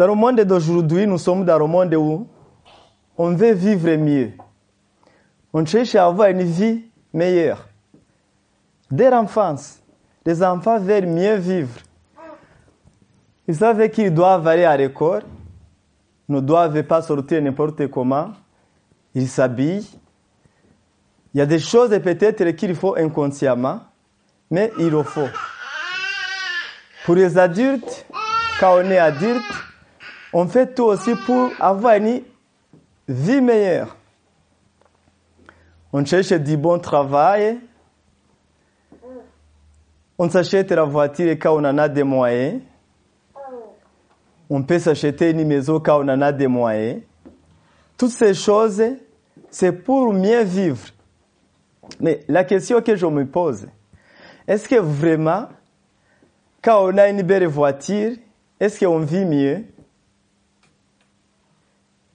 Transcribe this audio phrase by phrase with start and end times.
[0.00, 2.26] Dans le monde d'aujourd'hui, nous sommes dans le monde où
[3.18, 4.32] on veut vivre mieux.
[5.52, 7.68] On cherche à avoir une vie meilleure.
[8.90, 9.78] Dès l'enfance,
[10.24, 11.78] les enfants veulent mieux vivre.
[13.46, 15.22] Ils savent qu'ils doivent aller à l'école,
[16.30, 18.30] ne doivent pas sortir n'importe comment.
[19.14, 19.86] Ils s'habillent.
[21.34, 23.80] Il y a des choses peut-être qu'il faut inconsciemment,
[24.50, 25.28] mais il le faut.
[27.04, 28.06] Pour les adultes,
[28.58, 29.44] quand on est adulte,
[30.32, 32.22] on fait tout aussi pour avoir une
[33.08, 33.96] vie meilleure.
[35.92, 37.58] On cherche du bon travail.
[40.18, 42.60] On s'achète la voiture quand on en a des moyens.
[44.48, 47.02] On peut s'acheter une maison quand on en a des moyens.
[47.96, 48.82] Toutes ces choses,
[49.50, 50.86] c'est pour mieux vivre.
[51.98, 53.66] Mais la question que je me pose,
[54.46, 55.48] est-ce que vraiment,
[56.62, 58.12] quand on a une belle voiture,
[58.58, 59.64] est-ce qu'on vit mieux?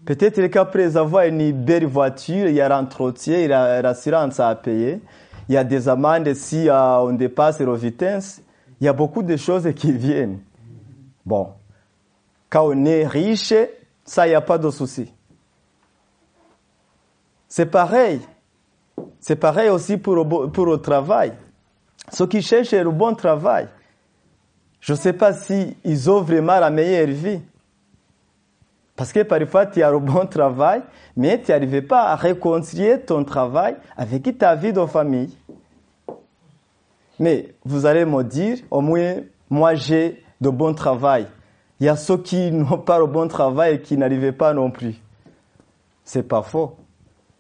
[0.06, 4.54] Peut-être qu'après avoir une belle voiture, il y a l'entretien, il y a l'assurance à
[4.56, 5.02] payer,
[5.50, 8.42] il y a des amendes si euh, on dépasse la vitesse,
[8.80, 10.40] il y a beaucoup de choses qui viennent.
[11.26, 11.50] Bon,
[12.50, 13.54] quand on est riche,
[14.04, 15.12] ça, il n'y a pas de souci.
[17.48, 18.22] C'est pareil.
[19.20, 21.34] C'est pareil aussi pour, pour le travail.
[22.12, 23.68] Ceux qui cherchent le bon travail,
[24.80, 27.42] je ne sais pas s'ils ils ont vraiment la meilleure vie.
[28.96, 30.82] Parce que parfois, tu as le bon travail,
[31.18, 35.36] mais tu n'arrives pas à réconcilier ton travail avec ta vie de famille.
[37.20, 39.16] Mais vous allez me dire, au moins,
[39.50, 41.28] moi j'ai de bon travail.
[41.80, 44.72] Il y a ceux qui n'ont pas le bon travail et qui n'arrivent pas non
[44.72, 44.96] plus.
[46.04, 46.76] C'est pas faux.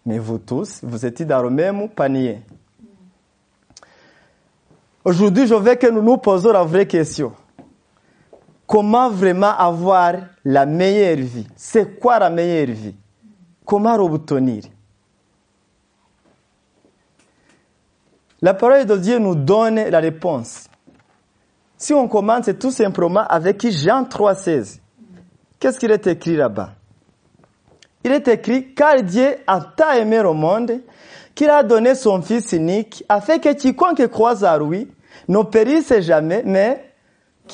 [0.06, 2.42] Mais vous tous, vous êtes dans le même panier.
[5.03, 7.34] Aujourd'hui, je veux que nous nous posons la vraie question.
[8.68, 10.14] Comment vraiment avoir
[10.44, 11.48] la meilleure vie?
[11.56, 12.96] C'est quoi la meilleure vie?
[13.64, 14.64] Comment l'obtenir
[18.42, 20.68] La parole de Dieu nous donne la réponse.
[21.78, 24.80] Si on commence tout simplement avec Jean 3,16,
[25.59, 26.72] qu'est-ce qu'il est écrit là-bas?
[28.04, 30.80] Il est écrit Car Dieu a tant aimé le monde
[31.34, 34.88] qu'il a donné son Fils unique afin que quiconque croise à lui
[35.28, 36.94] ne périsse jamais, mais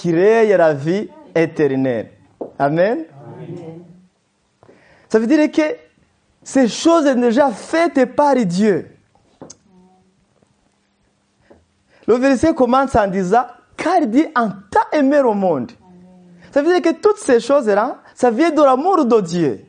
[0.05, 2.11] ait la vie éternelle.
[2.57, 3.05] Amen.
[5.09, 5.75] Ça veut dire que
[6.43, 8.89] ces choses sont déjà faites par Dieu.
[12.07, 13.45] Le verset commence en disant
[13.77, 15.71] car Dieu a tant aimé le monde.
[16.51, 19.65] Ça veut dire que toutes ces choses-là, ça vient de l'amour de Dieu.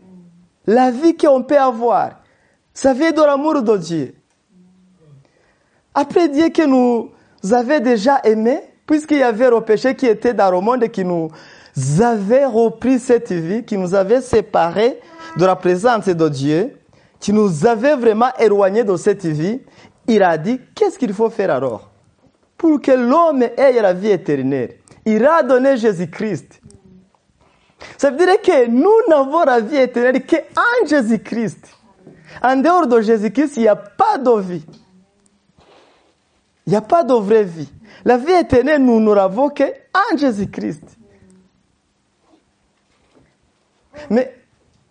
[0.67, 2.21] La vie qu'on peut avoir,
[2.75, 4.15] ça vient de l'amour de Dieu.
[5.95, 7.11] Après Dieu que nous
[7.53, 11.05] avait déjà aimé, puisqu'il y avait le péché qui était dans le monde et qui
[11.05, 11.31] nous
[12.01, 14.99] avait repris cette vie, qui nous avait séparés
[15.37, 16.77] de la présence de Dieu,
[17.21, 19.61] qui nous avait vraiment éloignés de cette vie,
[20.07, 21.91] il a dit, qu'est-ce qu'il faut faire alors?
[22.59, 24.77] Pour que l'homme ait la vie éternelle.
[25.05, 26.61] Il a donné Jésus-Christ.
[27.97, 31.69] Ça veut dire que nous n'avons la vie éternelle qu'en Jésus-Christ.
[32.43, 34.67] En dehors de Jésus-Christ, il n'y a pas de vie.
[36.67, 37.71] Il n'y a pas de vraie vie.
[38.05, 40.97] La vie éternelle, nous ne l'avons qu'en Jésus-Christ.
[44.11, 44.35] Mais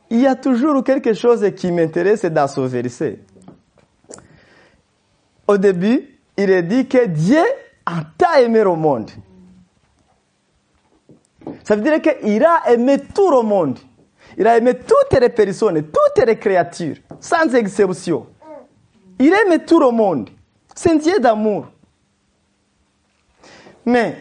[0.10, 3.20] il y a toujours quelque chose qui m'intéresse dans ce verset.
[5.48, 7.44] Au début, il est dit que Dieu
[7.86, 9.10] a aimé le monde.
[11.64, 13.80] Ça veut dire qu'il a aimé tout le monde.
[14.38, 18.28] Il a aimé toutes les personnes, toutes les créatures, sans exception.
[19.20, 20.30] Il aime tout le monde.
[20.76, 21.68] C'est un Dieu d'amour.
[23.86, 24.18] Mais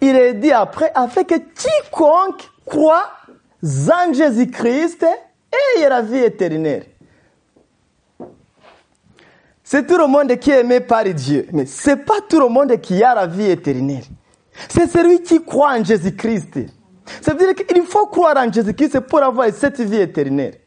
[0.00, 3.10] il est dit après, afin que quiconque croit
[3.62, 6.86] en Jésus-Christ ait la vie éternelle.
[9.62, 12.48] C'est tout le monde qui est aimé par Dieu, mais ce n'est pas tout le
[12.48, 14.04] monde qui a la vie éternelle.
[14.68, 16.58] C'est celui qui croit en Jésus-Christ.
[17.20, 20.58] Ça veut dire qu'il faut croire en Jésus-Christ pour avoir cette vie éternelle.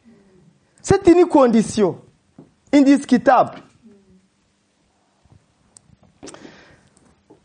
[0.82, 1.98] C'est une condition
[2.72, 3.63] indiscutable.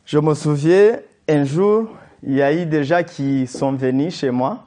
[0.08, 1.90] Je me souviens, un jour,
[2.22, 4.64] il y a eu des gens qui sont venus chez moi.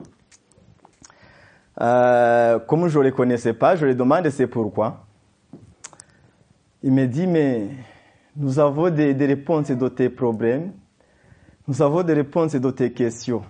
[1.81, 5.03] Euh, comme je ne les connaissais pas, je les demande c'est pourquoi.
[6.83, 7.69] Il me dit, mais
[8.35, 10.73] nous avons des, des, réponses de tes problèmes.
[11.67, 13.41] Nous avons des réponses de tes questions.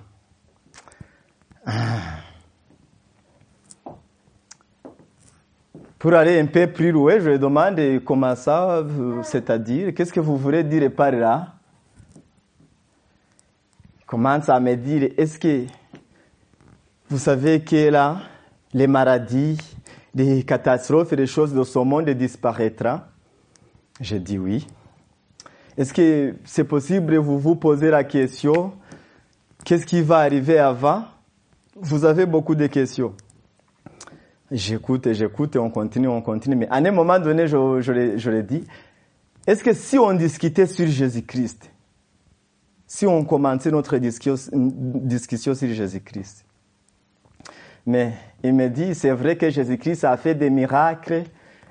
[6.00, 8.82] Pour aller un peu plus loin, je lui demande comment ça,
[9.24, 11.56] c'est-à-dire, qu'est-ce que vous voulez dire par là?
[14.12, 15.64] Commence à me dire, est-ce que
[17.10, 18.18] vous savez que là,
[18.74, 19.58] les maladies,
[20.14, 23.00] les catastrophes et les choses de ce monde disparaîtront?
[24.02, 24.68] J'ai dit oui.
[25.78, 28.74] Est-ce que c'est possible vous vous poser la question,
[29.64, 31.06] qu'est-ce qui va arriver avant?
[31.78, 33.14] Vous avez beaucoup de questions.
[34.52, 36.58] J'écoute et j'écoute et on continue, on continue.
[36.58, 38.66] Mais à un moment donné, je, je dit,
[39.48, 41.72] est-ce que si on discutait sur Jésus-Christ,
[42.94, 44.36] si on commençait notre discussion,
[45.56, 46.44] sur Jésus-Christ,
[47.86, 48.12] mais
[48.44, 51.24] il me dit, c'est vrai que Jésus-Christ a fait des miracles,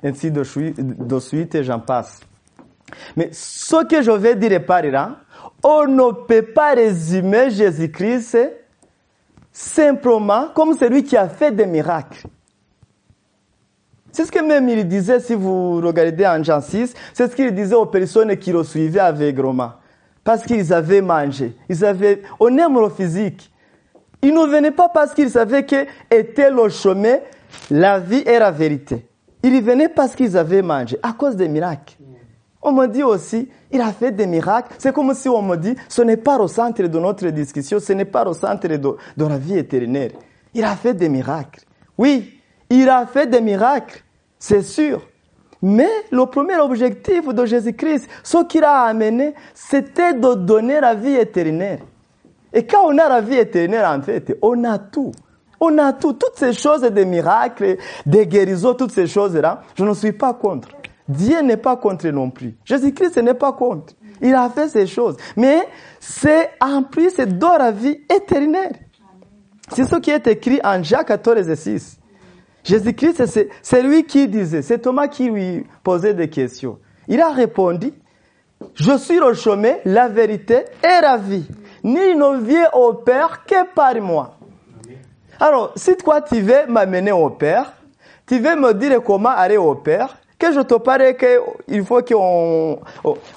[0.02, 2.20] ainsi de suite, et j'en passe.
[3.17, 5.19] Mais ce que je vais dire par là,
[5.62, 8.38] on ne peut pas résumer Jésus-Christ
[9.52, 12.28] simplement comme celui qui a fait des miracles.
[14.11, 17.55] C'est ce que même il disait, si vous regardez en Jean 6, c'est ce qu'il
[17.55, 19.72] disait aux personnes qui le suivaient aveuglement.
[20.25, 21.55] Parce qu'ils avaient mangé.
[21.69, 23.50] Ils avaient, on aime le physique.
[24.22, 27.19] Ils ne venaient pas parce qu'ils savaient que était le chemin,
[27.70, 29.06] la vie et la vérité.
[29.43, 31.96] Ils venaient parce qu'ils avaient mangé, à cause des miracles.
[32.62, 34.75] On me dit aussi, il a fait des miracles.
[34.78, 37.94] C'est comme si on me dit, ce n'est pas au centre de notre discussion, ce
[37.94, 40.12] n'est pas au centre de, de la vie éternelle.
[40.52, 41.64] Il a fait des miracles.
[41.96, 42.38] Oui,
[42.69, 44.05] il a fait des miracles,
[44.38, 45.00] c'est sûr.
[45.62, 51.17] Mais le premier objectif de Jésus-Christ, ce qu'il a amené, c'était de donner la vie
[51.17, 51.81] éternelle.
[52.53, 55.12] Et quand on a la vie éternelle, en fait, on a tout.
[55.61, 56.15] On a tout.
[56.15, 57.77] Toutes ces choses des miracles,
[58.07, 60.69] des guérisons, toutes ces choses-là, je ne suis pas contre.
[61.07, 62.56] Dieu n'est pas contre non plus.
[62.65, 63.95] Jésus-Christ n'est pas contre.
[64.23, 65.17] Il a fait ces choses.
[65.37, 65.69] Mais
[65.99, 68.77] c'est en plus, c'est dans la vie éternelle.
[69.73, 72.00] C'est ce qui est écrit en Jacques 14 et 6.
[72.65, 73.25] Jésus-Christ,
[73.62, 76.79] c'est lui qui disait, c'est Thomas qui lui posait des questions.
[77.09, 77.93] Il a répondu,
[78.75, 81.47] je suis le chemin, la vérité et la vie.
[81.83, 84.37] Ni ne vient au Père que par moi.
[85.39, 87.73] Alors, si toi tu veux m'amener au Père,
[88.27, 92.81] tu veux me dire comment aller au Père, que je te parle qu'il faut qu'on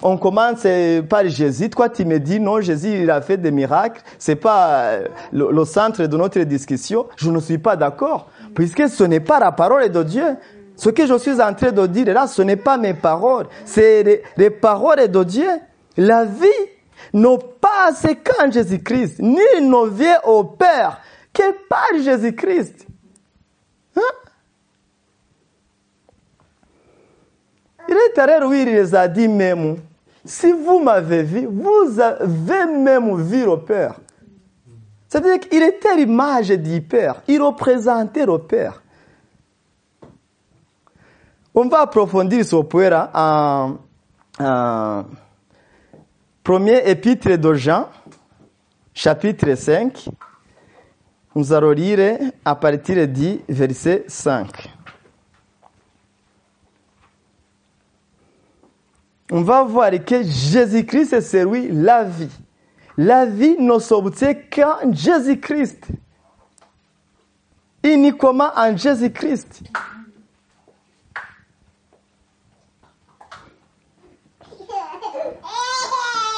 [0.01, 0.65] on commence
[1.09, 1.69] par Jésus.
[1.69, 4.01] Toi, tu me dis non, Jésus, il a fait des miracles.
[4.17, 4.99] C'est pas
[5.31, 7.05] le, centre de notre discussion.
[7.17, 8.29] Je ne suis pas d'accord.
[8.55, 10.37] Puisque ce n'est pas la parole de Dieu.
[10.75, 13.47] Ce que je suis en train de dire là, ce n'est pas mes paroles.
[13.65, 15.49] C'est les, les, paroles de Dieu.
[15.97, 16.47] La vie
[17.13, 19.19] ne passe qu'en Jésus-Christ.
[19.19, 20.99] Ni ne vient au Père
[21.31, 22.87] que par Jésus-Christ.
[23.95, 24.01] Hein?
[27.89, 29.77] Il est à oui, il les a dit même,
[30.25, 33.99] si vous m'avez vu, vous avez même vu le Père.
[35.13, 37.21] C'est-à-dire qu'il était l'image du Père.
[37.27, 38.81] Il représentait le Père.
[41.53, 43.77] On va approfondir ce point-là en,
[44.43, 45.05] en
[46.43, 47.89] premier épître de Jean,
[48.91, 50.09] chapitre 5.
[51.35, 54.67] Nous allons lire à partir du verset 5.
[59.31, 62.35] On va voir que Jésus-Christ est celui la vie.
[62.97, 65.87] La vie ne s'obtient qu'en Jésus-Christ.
[67.83, 69.63] Uniquement en Jésus-Christ.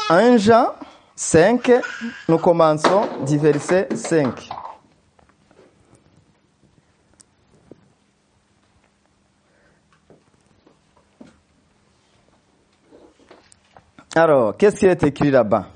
[0.09, 0.73] En Jean
[1.15, 1.71] 5,
[2.29, 4.49] nous commençons du verset 5.
[14.15, 15.74] Alors, qu'est-ce qui est écrit là-bas?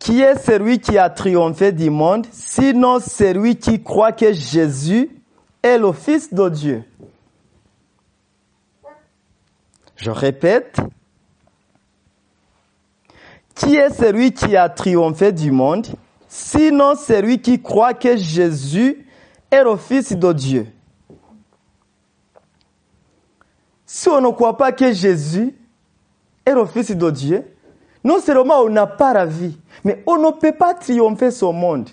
[0.00, 5.10] Qui est celui qui a triomphé du monde, sinon celui qui croit que Jésus
[5.62, 6.84] est le Fils de Dieu?
[9.96, 10.80] Je répète,
[13.54, 15.86] qui est celui qui a triomphé du monde,
[16.28, 19.06] sinon celui qui croit que Jésus
[19.50, 20.66] est le Fils de Dieu?
[23.84, 25.54] Si on ne croit pas que Jésus
[26.46, 27.44] est le Fils de Dieu,
[28.02, 31.88] non seulement on n'a pas la vie, mais on ne peut pas triompher ce monde.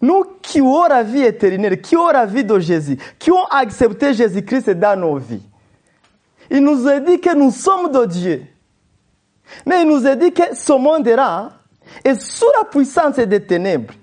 [0.00, 4.12] Nous qui avons la vie éternelle, qui avons la vie de Jésus, qui ont accepté
[4.12, 5.42] Jésus-Christ dans nos vies,
[6.50, 8.46] il nous a dit que nous sommes de Dieu.
[9.66, 11.52] Mais il nous a dit que ce monde-là
[12.04, 13.94] est sous la puissance des ténèbres.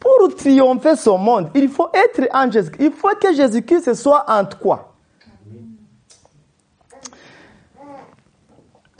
[0.00, 2.70] Pour triompher ce monde, il faut être en Jésus.
[2.78, 4.94] Il faut que Jésus-Christ soit en toi.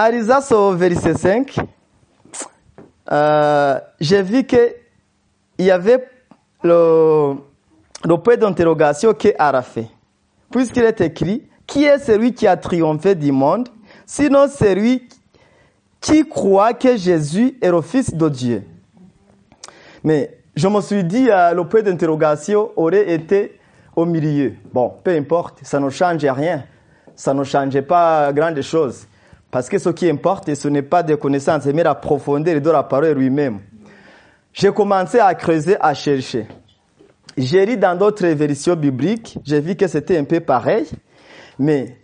[0.00, 1.56] Arisa, au verset 5,
[3.10, 4.70] euh, j'ai vu qu'il
[5.58, 6.06] y avait
[6.62, 7.34] le,
[8.22, 9.88] point d'interrogation qu'Ara fait.
[10.52, 13.68] Puisqu'il est écrit, qui est celui qui a triomphé du monde,
[14.06, 15.08] sinon celui
[16.00, 18.62] qui croit que Jésus est le Fils de Dieu?
[20.04, 23.58] Mais je me suis dit, euh, le point d'interrogation aurait été
[23.96, 24.54] au milieu.
[24.72, 26.62] Bon, peu importe, ça ne change rien.
[27.16, 29.07] Ça ne change pas grande chose.
[29.50, 32.82] Parce que ce qui importe, ce n'est pas des connaissances, mais la profondeur de la
[32.82, 33.60] parole lui-même.
[34.52, 36.46] J'ai commencé à creuser, à chercher.
[37.36, 40.86] J'ai lu dans d'autres versions bibliques, j'ai vu que c'était un peu pareil.
[41.58, 41.96] Mais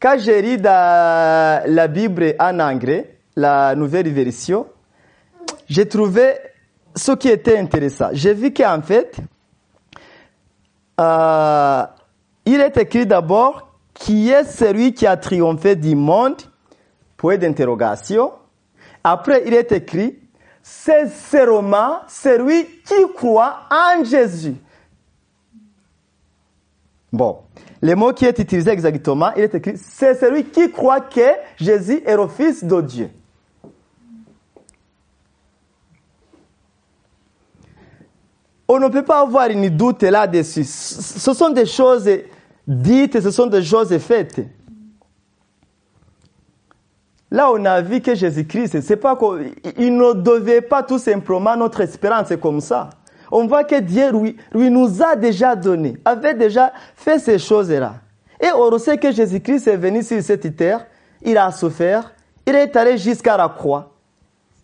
[0.00, 4.66] quand j'ai lu dans la Bible en anglais, la nouvelle version,
[5.68, 6.32] j'ai trouvé
[6.96, 8.08] ce qui était intéressant.
[8.12, 9.16] J'ai vu qu'en fait,
[11.00, 11.82] euh,
[12.46, 16.40] il est écrit d'abord qui est celui qui a triomphé du monde,
[17.20, 18.32] point d'interrogation.
[19.04, 20.18] Après, il est écrit,
[20.62, 24.54] c'est seulement celui qui croit en Jésus.
[27.12, 27.40] Bon,
[27.82, 32.00] le mot qui est utilisé exactement, il est écrit, c'est celui qui croit que Jésus
[32.06, 33.10] est le Fils de Dieu.
[38.66, 40.64] On ne peut pas avoir une doute là-dessus.
[40.64, 42.08] Ce sont des choses
[42.66, 44.40] dites, ce sont des choses faites.
[47.30, 51.80] Là, on a vu que Jésus-Christ, c'est pas qu'il ne devait pas tout simplement notre
[51.80, 52.90] espérance comme ça.
[53.30, 57.94] On voit que Dieu lui, lui nous a déjà donné, avait déjà fait ces choses-là.
[58.40, 60.86] Et on sait que Jésus-Christ est venu sur cette terre,
[61.22, 62.12] il a souffert,
[62.46, 63.92] il est allé jusqu'à la croix.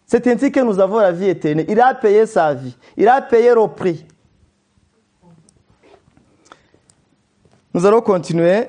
[0.06, 1.66] C'est ainsi que nous avons la vie éternelle.
[1.68, 2.76] Il a payé sa vie.
[2.96, 4.06] Il a payé le prix.
[7.74, 8.68] Nous allons continuer.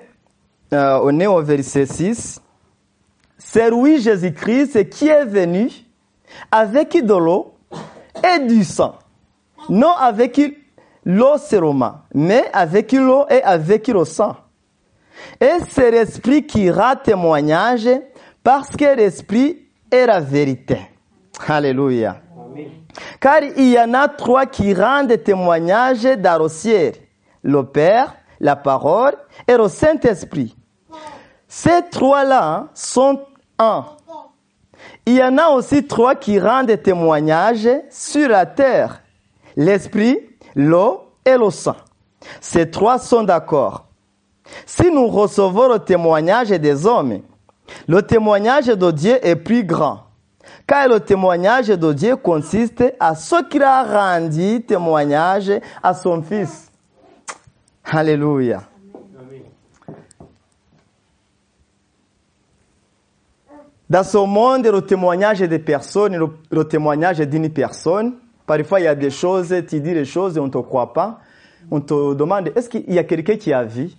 [0.73, 2.41] Euh, on est au verset 6.
[3.49, 5.69] C'est lui, Jésus-Christ, qui est venu
[6.51, 7.53] avec de l'eau
[8.21, 8.95] et du sang.
[9.69, 10.41] Non avec
[11.05, 14.35] l'eau seulement, mais avec l'eau et avec le sang.
[15.39, 17.87] Et c'est l'Esprit qui rend témoignage
[18.43, 20.79] parce que l'Esprit est la vérité.
[21.47, 22.17] Alléluia.
[23.21, 26.95] Car il y en a trois qui rendent témoignage dans le ciel.
[27.43, 29.15] Le Père, la parole
[29.47, 30.53] et le Saint-Esprit.
[31.47, 33.21] Ces trois-là sont
[33.59, 33.85] un.
[35.05, 39.01] Il y en a aussi trois qui rendent témoignage sur la terre.
[39.55, 40.19] L'Esprit,
[40.55, 41.75] l'eau et le sang.
[42.41, 43.85] Ces trois sont d'accord.
[44.65, 47.21] Si nous recevons le témoignage des hommes,
[47.87, 50.03] le témoignage de Dieu est plus grand.
[50.65, 56.71] Car le témoignage de Dieu consiste à ce qu'il a rendu témoignage à son Fils.
[57.85, 58.61] Alléluia.
[63.89, 68.15] Dans ce monde, le témoignage des personnes, le, le témoignage d'une personne,
[68.45, 70.93] parfois il y a des choses, tu dis les choses et on ne te croit
[70.93, 71.19] pas.
[71.71, 73.89] On te demande, est-ce qu'il y a quelqu'un qui a vu?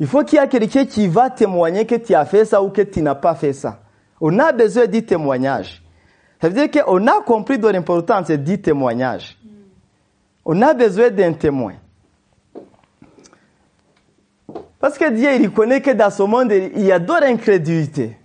[0.00, 2.70] Il faut qu'il y ait quelqu'un qui va témoigner que tu as fait ça ou
[2.70, 3.80] que tu n'as pas fait ça.
[4.20, 5.82] On a besoin du témoignage.
[6.40, 9.36] Ça veut dire qu'on a compris de l'importance du témoignage.
[10.44, 11.74] On a besoin d'un témoin.
[14.78, 18.16] Parce que Dieu, il connaît que dans ce monde, il y a d'autres incrédulités.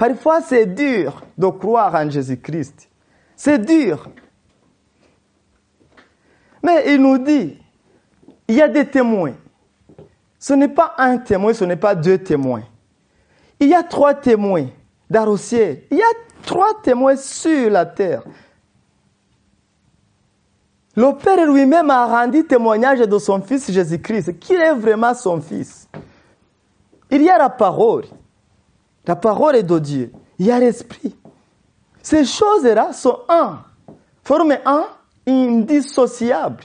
[0.00, 2.88] Parfois, c'est dur de croire en Jésus-Christ.
[3.36, 4.08] C'est dur.
[6.62, 7.58] Mais il nous dit,
[8.48, 9.34] il y a des témoins.
[10.38, 12.62] Ce n'est pas un témoin, ce n'est pas deux témoins.
[13.58, 14.68] Il y a trois témoins
[15.36, 15.82] ciel.
[15.90, 16.12] Il y a
[16.46, 18.22] trois témoins sur la terre.
[20.96, 25.90] Le Père lui-même a rendu témoignage de son Fils Jésus-Christ, qu'il est vraiment son Fils.
[27.10, 28.06] Il y a la parole.
[29.06, 30.12] La parole est de Dieu.
[30.38, 31.16] Il y a l'Esprit.
[32.02, 33.62] Ces choses-là sont un,
[34.22, 34.86] forment un
[35.26, 36.64] indissociable.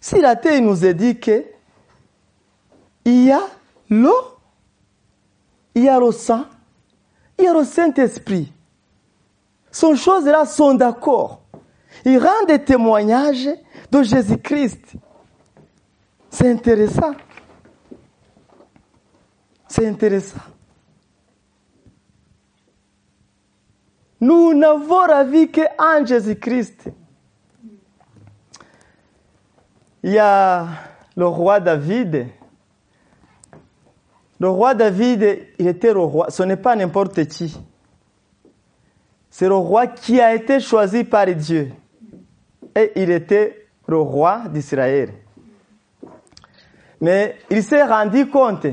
[0.00, 1.44] Si la terre nous a dit que
[3.04, 3.40] il y a
[3.90, 4.38] l'eau,
[5.74, 6.44] il y a le sang,
[7.38, 8.52] il y a le Saint-Esprit.
[9.70, 11.42] Ces choses-là sont d'accord.
[12.04, 13.48] Ils rendent des témoignages
[13.90, 14.94] de Jésus-Christ.
[16.30, 17.14] C'est intéressant.
[19.68, 20.40] C'est intéressant.
[24.20, 26.90] Nous n'avons la vie qu'en Jésus-Christ.
[30.02, 30.66] Il y a
[31.16, 32.26] le roi David.
[34.40, 36.30] Le roi David, il était le roi.
[36.30, 37.58] Ce n'est pas n'importe qui.
[39.30, 41.72] C'est le roi qui a été choisi par Dieu.
[42.74, 45.12] Et il était le roi d'Israël.
[47.00, 48.66] Mais il s'est rendu compte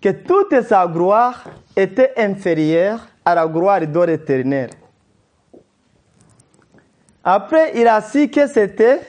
[0.00, 4.70] que toute sa gloire était inférieure à la gloire de l'éternel.
[7.24, 9.00] Après, il a su que c'était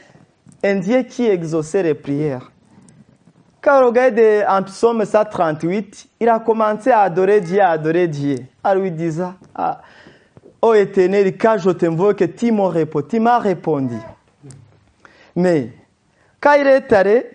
[0.63, 2.51] un Dieu qui exauçait les prières.
[3.62, 4.19] Quand on regarde
[4.50, 9.36] en psaume 138, il a commencé à adorer Dieu, à adorer Dieu, en lui disant,
[9.53, 9.81] ah,
[10.63, 13.07] ô éternel, quand je t'invoque, tu m'as répondu.
[13.07, 13.97] Tu m'as répondu.
[15.36, 15.74] Mais
[16.41, 17.29] quand il est allé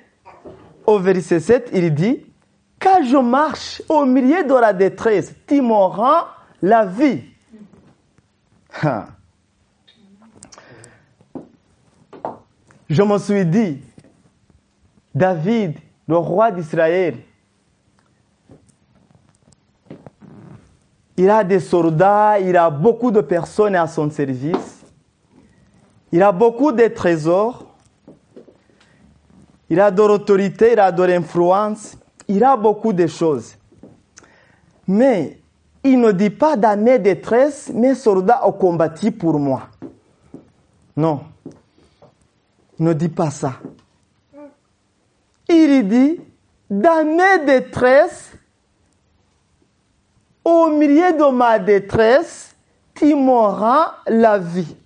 [0.84, 2.26] au verset 7, il dit,
[2.80, 6.24] quand je marche au milieu de la détresse, tu me rends
[6.62, 7.24] la vie.
[12.88, 13.82] Je me suis dit,
[15.14, 17.16] David, le roi d'Israël,
[21.16, 24.84] il a des soldats, il a beaucoup de personnes à son service,
[26.10, 27.66] il a beaucoup de trésors,
[29.68, 33.56] il a de l'autorité, il a de l'influence, il a beaucoup de choses.
[34.86, 35.41] Mais
[35.84, 39.68] il ne dit pas dans mes détresses, mes soldats ont combattu pour moi.
[40.96, 41.24] Non.
[42.78, 43.54] Il ne dit pas ça.
[45.48, 46.20] Il dit,
[46.70, 48.32] dans mes détresses,
[50.44, 52.54] au milieu de ma détresse,
[52.94, 54.76] tu m'auras la vie.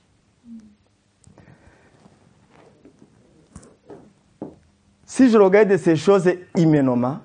[5.04, 7.18] Si je regarde ces choses humainement,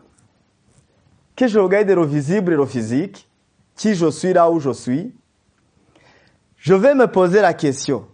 [1.36, 3.28] que je regarde le visible et le physique,
[3.82, 5.12] qui je suis là où je suis,
[6.56, 8.06] je vais me poser la question.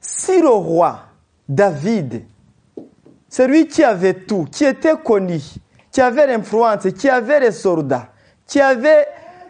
[0.00, 1.00] Si le roi
[1.48, 2.22] David,
[3.28, 5.40] celui qui avait tout, qui était connu,
[5.90, 8.10] qui avait l'influence, qui avait les soldats,
[8.46, 9.04] qui avait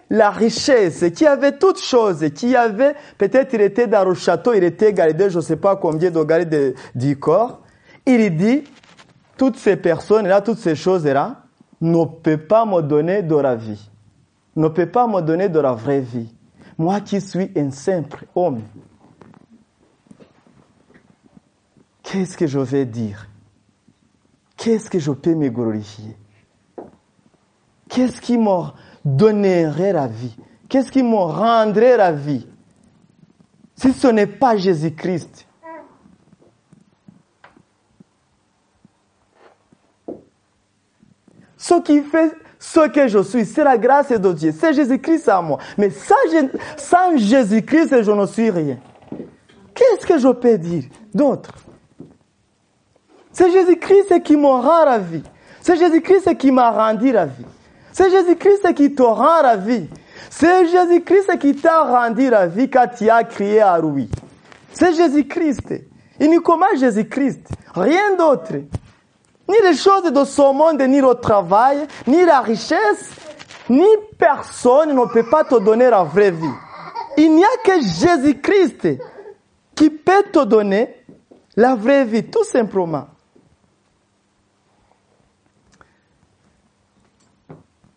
[0.09, 4.65] la richesse, qui avait toutes choses, qui avait, peut-être il était dans le château, il
[4.65, 7.61] était gardé, je ne sais pas combien de gardes du corps,
[8.07, 8.65] il dit,
[9.37, 11.43] toutes ces personnes-là, toutes ces choses-là,
[11.83, 13.90] ne peuvent pas me donner de la vie,
[14.57, 16.35] ne peuvent pas me donner de la vraie vie.
[16.79, 18.63] Moi qui suis un simple homme,
[22.03, 23.29] qu'est-ce que je vais dire?
[24.57, 26.17] Qu'est-ce que je peux me glorifier?
[27.89, 28.71] Qu'est-ce qui me
[29.05, 30.37] donnerait la vie?
[30.69, 32.47] Qu'est-ce qui me rendrait la vie?
[33.75, 35.47] Si ce n'est pas Jésus-Christ.
[41.57, 44.55] Ce qui fait ce que je suis, c'est la grâce de Dieu.
[44.57, 45.59] C'est Jésus-Christ à moi.
[45.79, 48.77] Mais sans, Jésus-Christ, je ne suis rien.
[49.75, 51.53] Qu'est-ce que je peux dire d'autre?
[53.33, 55.23] C'est Jésus-Christ qui rend la vie.
[55.63, 57.47] C'est Jésus-Christ qui m'a rendu la vie.
[57.93, 59.89] C'est Jésus-Christ qui te rend la vie.
[60.29, 64.11] C'est Jésus-Christ qui t'a rendu la vie quand tu as crié à lui.
[64.73, 65.75] C'est Jésus-Christ.
[66.21, 67.49] Uniquement Jésus-Christ.
[67.75, 68.53] Rien d'autre.
[69.51, 73.11] Ni les choses de ce monde, ni le travail, ni la richesse,
[73.69, 73.85] ni
[74.17, 76.57] personne ne peut pas te donner la vraie vie.
[77.17, 79.01] Il n'y a que Jésus-Christ
[79.75, 80.95] qui peut te donner
[81.57, 83.09] la vraie vie, tout simplement.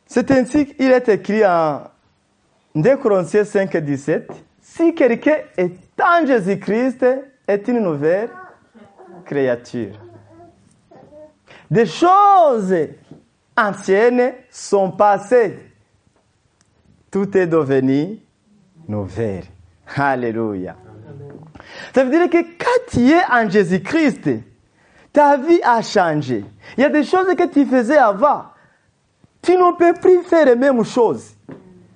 [0.08, 1.84] C'est ainsi qu'il est écrit en
[2.74, 4.32] 2 Corinthiens 5, 17.
[4.60, 7.06] Si quelqu'un est en Jésus-Christ,
[7.48, 8.30] est une nouvelle
[9.26, 10.00] créature.
[11.74, 12.76] Des choses
[13.58, 15.58] anciennes sont passées.
[17.10, 18.20] Tout est devenu
[18.88, 19.46] nouvelle.
[19.96, 20.76] Alléluia.
[21.96, 24.30] Ça veut dire que quand tu es en Jésus-Christ,
[25.12, 26.46] ta vie a changé.
[26.78, 28.44] Il y a des choses que tu faisais avant.
[29.42, 31.32] Tu ne peux plus faire les mêmes choses.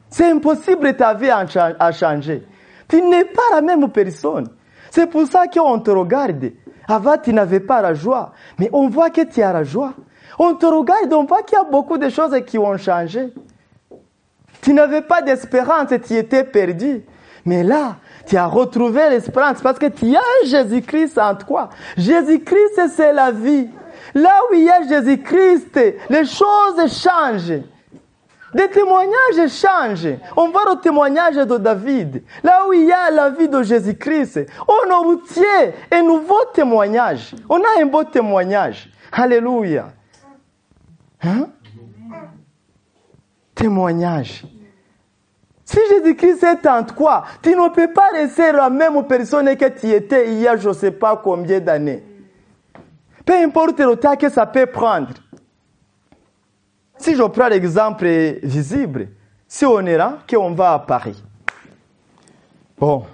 [0.09, 2.43] C'est impossible, ta vie a changé.
[2.87, 4.49] Tu n'es pas la même personne.
[4.89, 6.51] C'est pour ça qu'on te regarde.
[6.87, 8.31] Avant, tu n'avais pas la joie.
[8.59, 9.93] Mais on voit que tu as la joie.
[10.39, 13.33] On te regarde, on voit qu'il y a beaucoup de choses qui ont changé.
[14.61, 17.03] Tu n'avais pas d'espérance, tu étais perdu.
[17.45, 21.69] Mais là, tu as retrouvé l'espérance parce que tu as Jésus-Christ en toi.
[21.95, 23.69] Jésus-Christ, c'est la vie.
[24.13, 27.61] Là où il y a Jésus-Christ, les choses changent.
[28.53, 30.17] Les témoignages changent.
[30.35, 32.23] On voit le témoignage de David.
[32.43, 37.35] Là où il y a la vie de Jésus-Christ, on obtient un nouveau témoignage.
[37.49, 38.89] On a un beau témoignage.
[39.11, 39.87] Alléluia.
[41.21, 41.49] Hein?
[43.53, 44.45] Témoignage.
[45.65, 49.89] Si Jésus-Christ est en toi, tu ne peux pas rester la même personne que tu
[49.89, 52.03] étais il y a je ne sais pas combien d'années.
[53.25, 55.09] Peu importe le temps que ça peut prendre.
[56.99, 58.07] Si je prends l'exemple
[58.43, 59.09] visible,
[59.47, 61.23] si on est là, qu'on va à Paris.
[62.77, 63.05] Bon,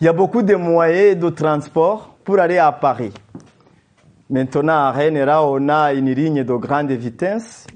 [0.00, 3.12] il y a beaucoup de moyens de transport pour aller à Paris.
[4.30, 7.66] Maintenant, à Rennes, on a une ligne de grande vitesse.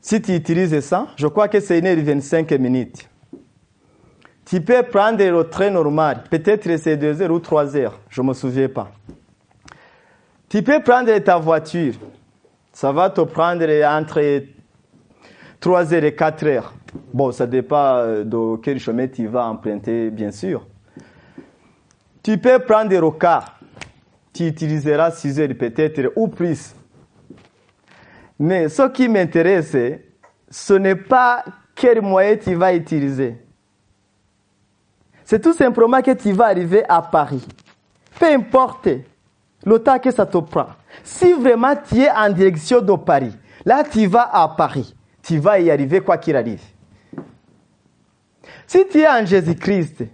[0.00, 3.08] Si tu utilises ça, je crois que c'est 1h25 minutes.
[4.46, 8.26] Tu peux prendre le train normal, peut-être c'est 2 heures ou 3 heures, je ne
[8.26, 8.90] me souviens pas.
[10.48, 11.94] Tu peux prendre ta voiture,
[12.80, 14.42] ça va te prendre entre
[15.60, 16.72] 3 heures et 4 heures.
[17.12, 20.66] Bon, ça dépend euh, de quel chemin tu vas emprunter, bien sûr.
[22.22, 23.60] Tu peux prendre des rocards.
[24.32, 26.74] Tu utiliseras 6 heures peut-être ou plus.
[28.38, 29.76] Mais ce qui m'intéresse,
[30.48, 33.36] ce n'est pas quel moyen tu vas utiliser.
[35.26, 37.46] C'est tout simplement que tu vas arriver à Paris.
[38.18, 38.88] Peu importe
[39.66, 40.79] le temps que ça te prend.
[41.02, 44.94] Si vraiment tu es en direction de Paris, là tu vas à Paris.
[45.22, 46.62] Tu vas y arriver quoi qu'il arrive.
[48.66, 50.04] Si tu es en Jésus-Christ,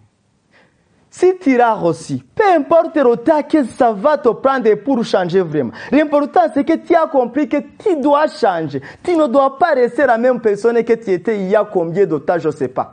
[1.17, 5.41] si tu iras aussi, peu importe le temps que ça va te prendre pour changer
[5.41, 5.73] vraiment.
[5.91, 8.83] L'important, c'est que tu as compris que tu dois changer.
[9.03, 12.05] Tu ne dois pas rester la même personne que tu étais il y a combien
[12.05, 12.93] de temps, je ne sais pas.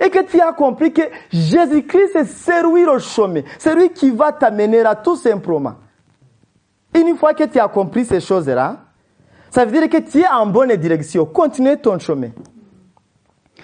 [0.00, 3.42] Et que tu as compris que Jésus-Christ, c'est lui le chemin.
[3.58, 5.74] C'est lui qui va t'amener là, tout simplement.
[6.94, 8.78] Une fois que tu as compris ces choses-là,
[9.50, 11.26] ça veut dire que tu es en bonne direction.
[11.26, 12.30] Continue ton chemin.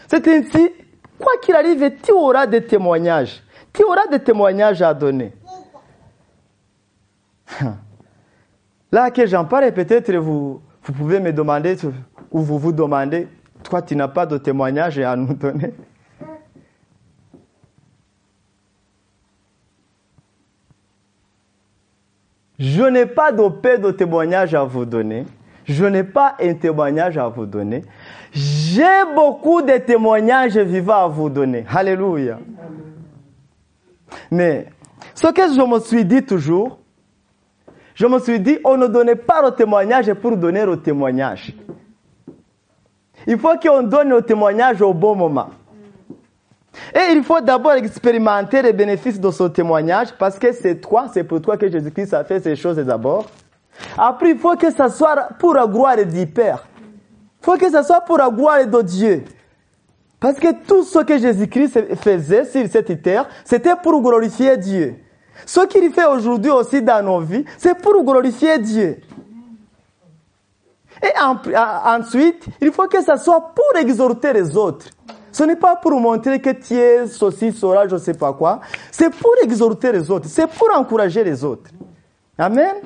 [0.09, 0.71] C'est ainsi,
[1.19, 5.33] quoi qu'il arrive, tu auras des témoignages tu auras des témoignages à donner.
[8.93, 11.77] Là que j'en parle, peut-être vous, vous pouvez me demander,
[12.31, 13.29] ou vous vous demandez,
[13.63, 15.73] toi tu n'as pas de témoignage à nous donner.
[22.61, 25.25] Je n'ai pas de paix de témoignage à vous donner.
[25.65, 27.83] Je n'ai pas un témoignage à vous donner.
[28.33, 31.65] J'ai beaucoup de témoignages vivants à vous donner.
[31.75, 32.39] Alléluia.
[34.31, 34.67] Mais
[35.15, 36.79] ce que je me suis dit toujours,
[37.95, 41.55] je me suis dit, on ne donnait pas le témoignage pour donner le témoignage.
[43.27, 45.49] Il faut qu'on donne le témoignage au bon moment.
[46.95, 51.25] Et il faut d'abord expérimenter les bénéfices de ce témoignage parce que c'est toi, c'est
[51.25, 53.27] pour toi que Jésus-Christ a fait ces choses d'abord.
[53.97, 56.67] Après, il faut que ce soit pour la gloire du Père.
[57.41, 59.25] Il faut que ce soit pour la gloire de Dieu.
[60.21, 64.97] Parce que tout ce que Jésus-Christ faisait sur cette terre, c'était pour glorifier Dieu.
[65.47, 69.01] Ce qu'il fait aujourd'hui aussi dans nos vies, c'est pour glorifier Dieu.
[71.03, 74.87] Et ensuite, il faut que ça soit pour exhorter les autres.
[75.33, 78.61] Ce n'est pas pour montrer que tu es ceci, cela, je ne sais pas quoi.
[78.91, 80.29] C'est pour exhorter les autres.
[80.29, 81.71] C'est pour encourager les autres.
[82.37, 82.77] Amen.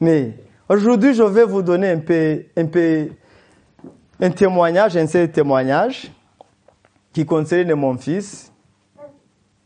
[0.00, 0.34] Mais
[0.68, 3.08] aujourd'hui, je vais vous donner un peu, un peu
[4.20, 6.10] un témoignage, un seul témoignage
[7.12, 8.52] qui concerne mon fils,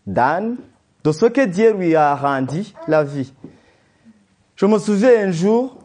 [0.06, 0.56] Dan,
[1.02, 3.32] de ce que Dieu lui a rendu la vie.
[4.56, 5.76] Je me souviens un jour,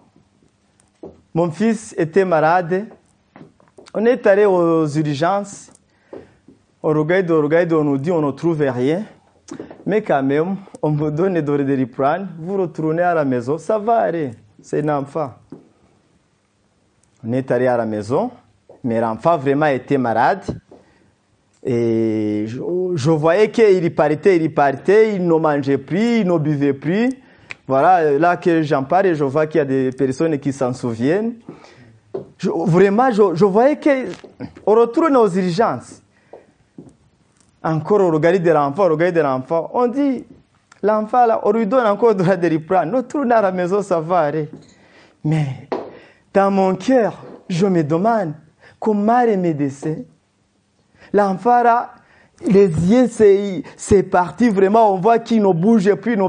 [1.33, 2.87] mon fils était malade.
[3.93, 5.71] On est allé aux urgences.
[6.81, 9.03] On regarde, on regarde, on nous dit on ne trouve rien.
[9.85, 12.29] Mais quand même, on me donne de doliprane.
[12.39, 14.31] Vous retournez à la maison, ça va aller.
[14.61, 15.33] C'est un enfant.
[17.23, 18.31] On est allé à la maison
[18.83, 20.43] mais l'enfant vraiment était malade.
[21.65, 27.09] Et je, voyais qu'il partait, il partait, il ne mangeait plus, il ne buvait plus.
[27.67, 31.33] Voilà, là que j'en parle, je vois qu'il y a des personnes qui s'en souviennent.
[32.43, 36.01] Vraiment, je, voyais qu'on retourne aux urgences.
[37.63, 40.25] Encore au regard de l'enfant, au regard de l'enfant, on dit,
[40.81, 42.93] l'enfant là, on lui donne encore de la doliprane.
[42.95, 44.49] On tourne à la maison, ça va aller.
[45.23, 45.67] Mais
[46.33, 47.13] dans mon cœur,
[47.49, 48.33] je me demande,
[48.79, 49.97] comment les médecins,
[51.11, 51.91] l'enfant là,
[52.47, 53.09] les yeux,
[53.75, 56.19] c'est parti vraiment, on voit qu'il ne bouge plus, il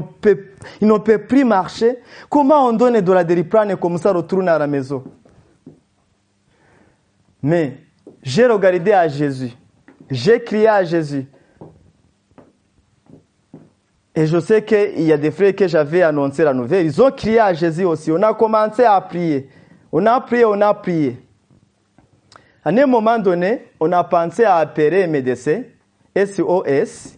[0.87, 1.99] ne, peut, plus marcher.
[2.29, 5.03] Comment on donne de la doliprane comme ça retourne à la maison?
[7.41, 7.77] Mais
[8.21, 9.51] j'ai regardé à Jésus,
[10.09, 11.25] j'ai crié à Jésus.
[14.13, 17.11] Et je sais qu'il y a des frères que j'avais annoncé la nouvelle, ils ont
[17.11, 18.11] crié à Jésus aussi.
[18.11, 19.49] On a commencé à prier.
[19.91, 21.17] On a prié, on a prié.
[22.63, 25.63] À un moment donné, on a pensé à appeler un médecin,
[26.15, 27.17] SOS.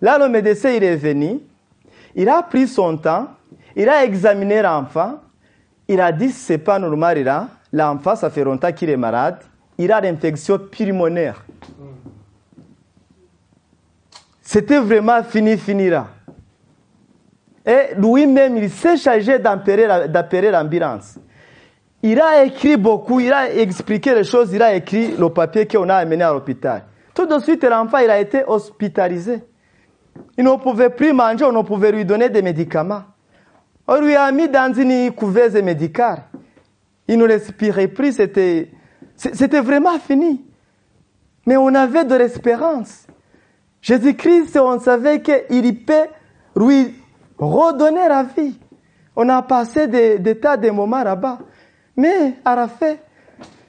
[0.00, 1.40] Là, le médecin, il est venu,
[2.14, 3.28] il a pris son temps,
[3.76, 5.20] il a examiné l'enfant,
[5.86, 9.38] il a dit c'est pas normal là, l'enfant, ça fait longtemps qu'il est malade,
[9.78, 11.44] il a l'infection pulmonaire.
[14.40, 16.08] C'était vraiment fini, fini là.
[17.64, 21.18] Et lui-même, il s'est chargé d'appeler l'ambulance.
[22.02, 25.88] Il a écrit beaucoup, il a expliqué les choses, il a écrit le papier qu'on
[25.88, 26.82] a amené à l'hôpital.
[27.14, 29.44] Tout de suite, l'enfant, il a été hospitalisé.
[30.36, 33.04] Il ne pouvait plus manger, on ne pouvait lui donner des médicaments.
[33.86, 36.24] On lui a mis dans une couveuse médicale.
[37.12, 38.70] Il ne respirait plus, c'était,
[39.60, 40.42] vraiment fini.
[41.46, 43.06] Mais on avait de l'espérance.
[43.82, 46.06] Jésus-Christ, on savait qu'il peut
[46.56, 46.94] lui
[47.36, 48.58] redonner la vie.
[49.14, 51.40] On a passé des, des tas de moments là-bas.
[51.98, 52.94] Mais à la fin,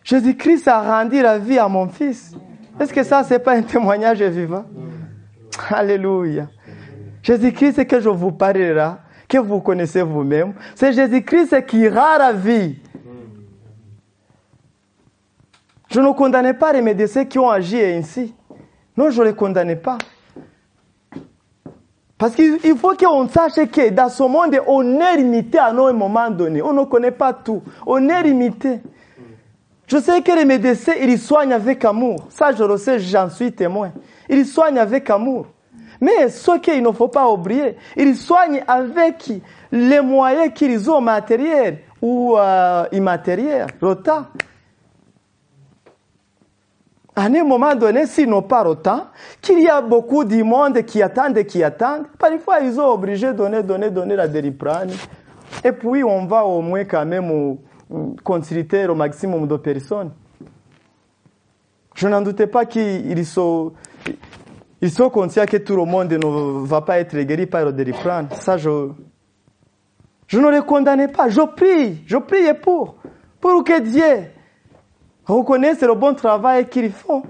[0.06, 2.32] Jésus-Christ a rendu la vie à mon fils.
[2.80, 4.64] Est-ce que ça, c'est pas un témoignage vivant?
[5.70, 6.48] Alléluia.
[7.22, 8.92] Jésus-Christ que je vous parlerai,
[9.28, 12.78] que vous connaissez vous-même, c'est Jésus-Christ qui rend la vie.
[15.94, 18.34] Je ne condamne pas les médecins qui ont agi ainsi.
[18.98, 20.00] Non, je ne les condamne pas.
[22.18, 26.32] Parce qu'il faut qu'on sache que dans ce monde, on est limité à un moment
[26.32, 26.64] donné.
[26.64, 27.62] On ne connaît pas tout.
[27.86, 28.80] On est limité.
[29.86, 32.26] Je sais que les médecins, ils soignent avec amour.
[32.30, 33.92] Ça, je le sais, j'en suis témoin.
[34.30, 35.46] Ils soignent avec amour.
[36.02, 39.32] Mais ce qu'il ne faut pas oublier, ils soignent avec
[39.72, 44.30] les moyens qu'ils ont matériels ou euh, immatériels, rota.
[47.16, 49.08] À un moment donné, s'ils n'ont pas autant,
[49.40, 53.28] qu'il y a beaucoup de monde qui attendent et qui attendent, parfois ils sont obligés
[53.28, 54.90] de donner, donner, donner la dériprane.
[55.64, 57.58] Et puis on va au moins quand même
[58.24, 60.12] consulter au maximum de personnes.
[61.94, 63.74] Je n'en doutais pas qu'ils sont,
[64.82, 68.28] ils sont conscients que tout le monde ne va pas être guéri par le dériprane.
[68.32, 68.90] Ça, je,
[70.26, 71.30] je ne les condamne pas.
[71.30, 72.96] Je prie, je prie pour,
[73.40, 74.33] pour que Dieu
[75.26, 77.24] reconnaissent le bon travail qu'ils font.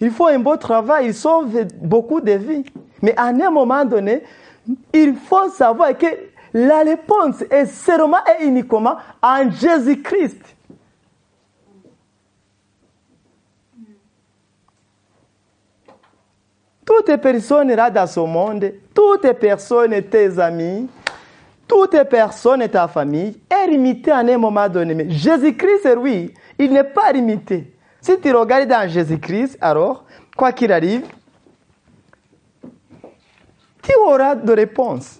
[0.00, 2.64] Ils font un beau travail, ils sauvent beaucoup de vies.
[3.00, 4.22] Mais à un moment donné,
[4.92, 6.06] il faut savoir que
[6.52, 10.56] la réponse est seulement et uniquement en Jésus-Christ.
[16.84, 20.88] Toutes les personnes là dans ce monde, toutes les personnes, tes amis,
[21.66, 24.94] toutes les personnes, ta famille, est limitée à un moment donné.
[24.94, 27.72] Mais Jésus-Christ, lui, il n'est pas limité.
[28.00, 30.04] Si tu regardes dans Jésus-Christ, alors,
[30.36, 31.06] quoi qu'il arrive,
[33.82, 35.18] tu auras de réponses.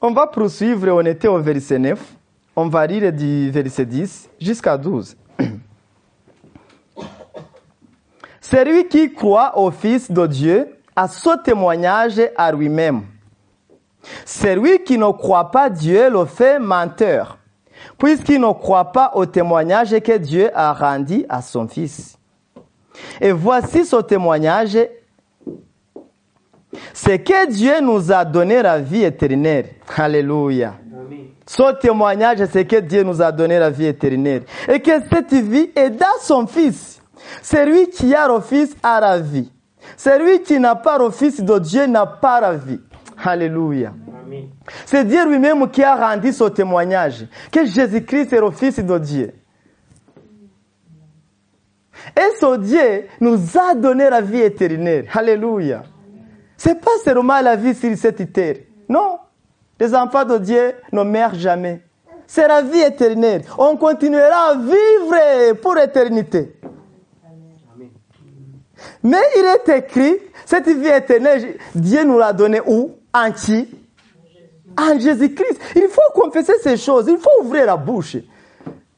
[0.00, 1.98] On va poursuivre, on était au verset 9.
[2.54, 5.16] On va lire du verset 10 jusqu'à 12.
[8.40, 13.02] Celui qui croit au Fils de Dieu a ce témoignage à lui-même.
[14.24, 17.38] Celui qui ne croit pas Dieu le fait menteur
[17.98, 22.18] puisqu'il ne croit pas au témoignage que Dieu a rendu à son Fils.
[23.20, 24.78] Et voici ce témoignage,
[26.92, 29.66] c'est que Dieu nous a donné la vie éternelle.
[29.96, 30.74] Alléluia.
[31.46, 34.42] Ce témoignage, c'est que Dieu nous a donné la vie éternelle.
[34.68, 37.00] Et que cette vie est dans son Fils.
[37.42, 39.50] Celui qui a le Fils a la vie.
[39.96, 42.80] Celui qui n'a pas le Fils de Dieu n'a pas la vie.
[43.24, 43.92] Alléluia.
[44.84, 49.32] C'est Dieu lui-même qui a rendu ce témoignage, que Jésus-Christ est le Fils de Dieu.
[52.16, 55.06] Et ce Dieu nous a donné la vie éternelle.
[55.12, 55.82] Alléluia.
[56.56, 58.56] C'est pas seulement la vie sur cette terre.
[58.88, 59.18] Non.
[59.78, 61.82] Les enfants de Dieu ne meurent jamais.
[62.26, 63.42] C'est la vie éternelle.
[63.58, 66.56] On continuera à vivre pour l'éternité.
[69.02, 72.95] Mais il est écrit, cette vie éternelle, Dieu nous l'a donnée où?
[73.16, 73.30] En
[74.78, 75.58] en Jésus-Christ.
[75.74, 77.06] Il faut confesser ces choses.
[77.08, 78.18] Il faut ouvrir la bouche.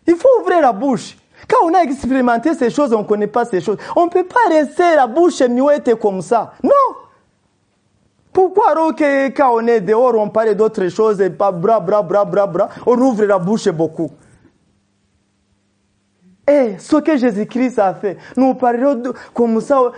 [0.06, 1.16] Il faut ouvrir la bouche.
[1.48, 3.78] Quand on a expérimenté ces choses, on ne connaît pas ces choses.
[3.94, 6.54] On ne peut pas rester la bouche muette comme ça.
[6.64, 6.70] Non.
[8.32, 8.74] Pourquoi
[9.36, 12.68] quand on est dehors, on parle d'autres choses et pas bra, bra, bra, bra, bra,
[12.86, 14.10] on ouvre la bouche beaucoup.
[16.46, 19.92] Et ce que Jésus-Christ a fait, nous parlerons comme ça.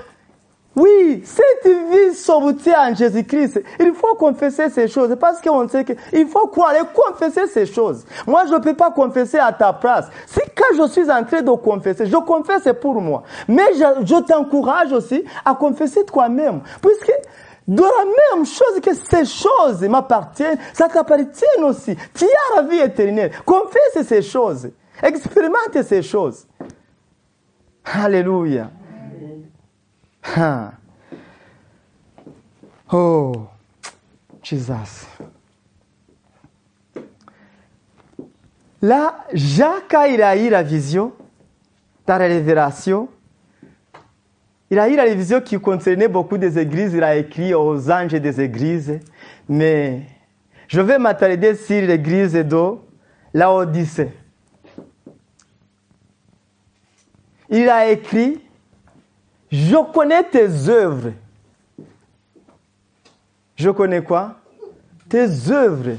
[0.76, 3.60] Oui, cette vie s'obtient en Jésus-Christ.
[3.80, 8.04] Il faut confesser ces choses parce qu'on sait qu'il faut croire et confesser ces choses.
[8.26, 10.06] Moi, je ne peux pas confesser à ta place.
[10.26, 13.24] Si quand je suis en train de confesser, je confesse pour moi.
[13.48, 16.60] Mais je, je t'encourage aussi à confesser toi-même.
[16.80, 17.12] Puisque
[17.66, 21.96] de la même chose que ces choses m'appartiennent, ça t'appartient aussi.
[22.14, 23.32] Tu as la vie éternelle.
[23.44, 24.70] Confesse ces choses.
[25.02, 26.46] Expérimente ces choses.
[27.84, 28.70] Alléluia.
[32.92, 33.46] Oh,
[34.42, 35.06] Jesus.
[38.82, 41.12] Là, Jacques, a eu la vision,
[42.08, 43.08] la révélation.
[44.70, 46.94] Il a eu la vision qui concernait beaucoup des églises.
[46.94, 48.98] Il a écrit aux anges des églises.
[49.48, 50.02] Mais
[50.66, 52.72] je vais m'attarder sur l'église de
[53.34, 54.12] Laodicée.
[57.48, 58.40] Il a écrit
[59.50, 61.12] je connais tes œuvres.
[63.56, 64.36] Je connais quoi?
[65.08, 65.96] Tes œuvres.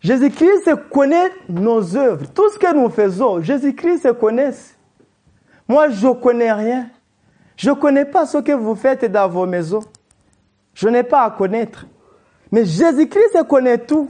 [0.00, 2.26] Jésus-Christ connaît nos œuvres.
[2.32, 4.52] Tout ce que nous faisons, Jésus-Christ connaît.
[5.68, 6.90] Moi, je ne connais rien.
[7.56, 9.82] Je ne connais pas ce que vous faites dans vos maisons.
[10.74, 11.86] Je n'ai pas à connaître.
[12.52, 14.08] Mais Jésus-Christ connaît tout.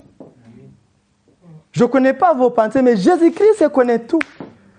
[1.73, 4.19] Je ne connais pas vos pensées, mais Jésus-Christ connaît tout.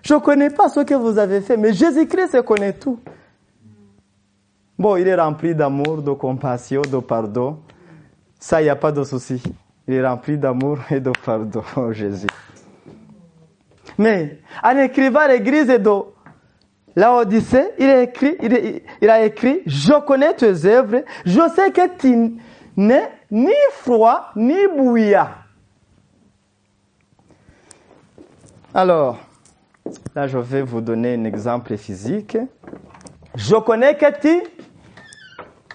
[0.08, 2.98] Je ne connais pas ce que vous avez fait, mais Jésus-Christ connaît tout.
[4.80, 7.60] Bon, il est rempli d'amour, de compassion, de pardon.
[8.39, 9.43] Ça, il n'y a pas de souci.
[9.86, 12.28] Il est rempli d'amour et de pardon, Jésus.
[13.98, 15.91] Mais en écrivant l'église de
[16.96, 18.38] l'Odyssée, il écrit,
[19.02, 22.38] il, a écrit, je connais tes œuvres, je sais que tu
[22.78, 25.28] n'es ni froid ni bouillant.
[28.74, 29.27] Alors,
[30.15, 32.38] là, je vais vous donner un exemple physique.
[33.36, 34.06] Je connais que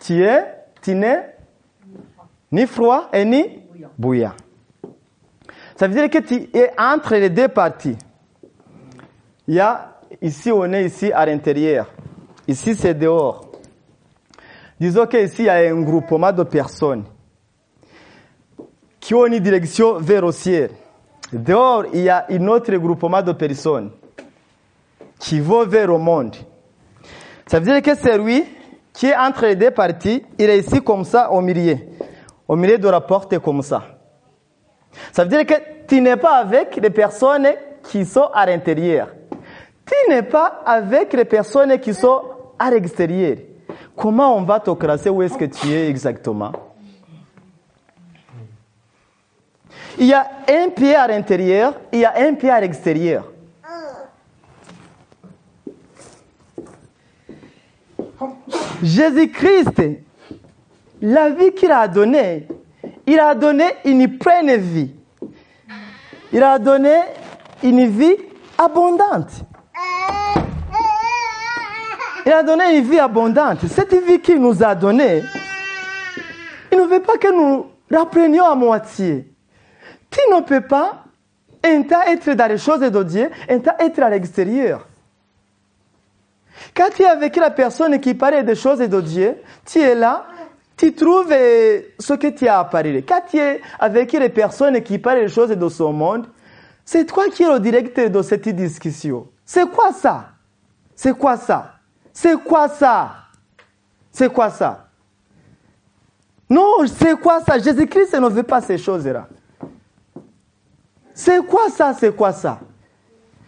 [0.01, 0.45] tu, es,
[0.83, 1.37] tu n'es
[2.51, 3.61] ni froid et ni
[3.97, 4.33] bouillant.
[5.77, 7.97] Ça veut dire que tu es entre les deux parties.
[9.47, 11.91] Il y a, ici, on est ici à l'intérieur.
[12.47, 13.51] Ici, c'est dehors.
[14.79, 17.05] Disons qu'ici, il y a un groupement de personnes
[18.99, 20.71] qui ont une direction vers le ciel.
[21.33, 23.91] Dehors, il y a un autre groupement de personnes
[25.23, 26.35] qui vont vers le monde.
[27.47, 28.45] Ça veut dire que c'est lui
[28.93, 31.79] qui est entre les deux parties, il est ici comme ça au milieu.
[32.49, 33.83] Au milieu de la porte comme ça.
[35.13, 35.55] Ça veut dire que
[35.87, 37.49] tu n'es pas avec les personnes
[37.85, 39.09] qui sont à l'intérieur.
[39.87, 42.23] Tu n'es pas avec les personnes qui sont
[42.59, 43.39] à l'extérieur.
[43.97, 46.53] Comment on va te classer où est-ce que tu es exactement?
[49.99, 53.32] Il y a un pied à l'intérieur, il y a un pied à l'extérieur.
[58.83, 59.81] Jésus-Christ,
[61.01, 62.49] la vie qu'il a donnée,
[63.07, 64.93] il a donné une pleine vie.
[66.33, 66.97] Il a donné
[67.63, 68.17] une vie
[68.59, 69.31] abondante.
[72.25, 73.67] Il a donné une vie abondante.
[73.69, 75.23] Cette vie qu'il nous a donnée,
[76.71, 79.33] il ne veut pas que nous la prenions à moitié.
[80.11, 81.05] Tu ne peux pas
[81.63, 84.87] être dans les choses de Dieu, être à l'extérieur.
[86.75, 90.27] Quand tu es avec la personne qui parle des choses de Dieu, tu es là,
[90.77, 93.03] tu trouves ce que tu as à parler.
[93.03, 96.27] Quand tu es avec les personnes qui parlent des choses de ce monde,
[96.85, 99.29] c'est toi qui es le directeur de cette discussion.
[99.45, 100.31] C'est quoi ça?
[100.95, 101.75] C'est quoi ça?
[102.13, 103.13] C'est quoi ça?
[104.11, 104.89] C'est quoi ça?
[106.51, 107.59] Non, c'est quoi ça?
[107.59, 109.27] Jésus-Christ ne veut pas ces choses-là.
[111.15, 111.95] C'est quoi ça?
[111.99, 112.59] C'est quoi ça?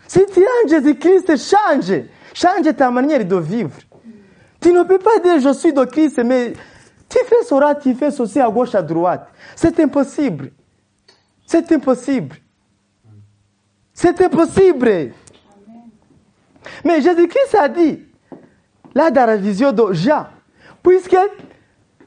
[0.06, 2.02] Si tu as Jésus-Christ, change.
[2.34, 3.70] Change ta manière de vivre.
[4.60, 6.52] Tu ne peux pas dire je suis de Christ, mais
[7.08, 9.28] tu fais cela, tu fais ceci à gauche, à droite.
[9.56, 10.50] C'est impossible.
[11.46, 12.36] C'est impossible.
[13.92, 15.12] C'est impossible.
[16.84, 18.02] Mais Jésus-Christ a dit,
[18.94, 20.26] là dans la vision de Jean,
[20.82, 21.16] puisque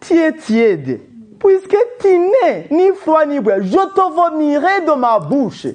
[0.02, 1.02] tu es tiède,
[1.40, 5.68] puisque tu n'es ni froid ni bois, je te vomirai de ma bouche.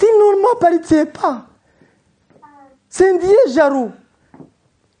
[0.00, 1.46] Normal ne parles pas,
[2.88, 3.92] c'est un Dieu jaloux.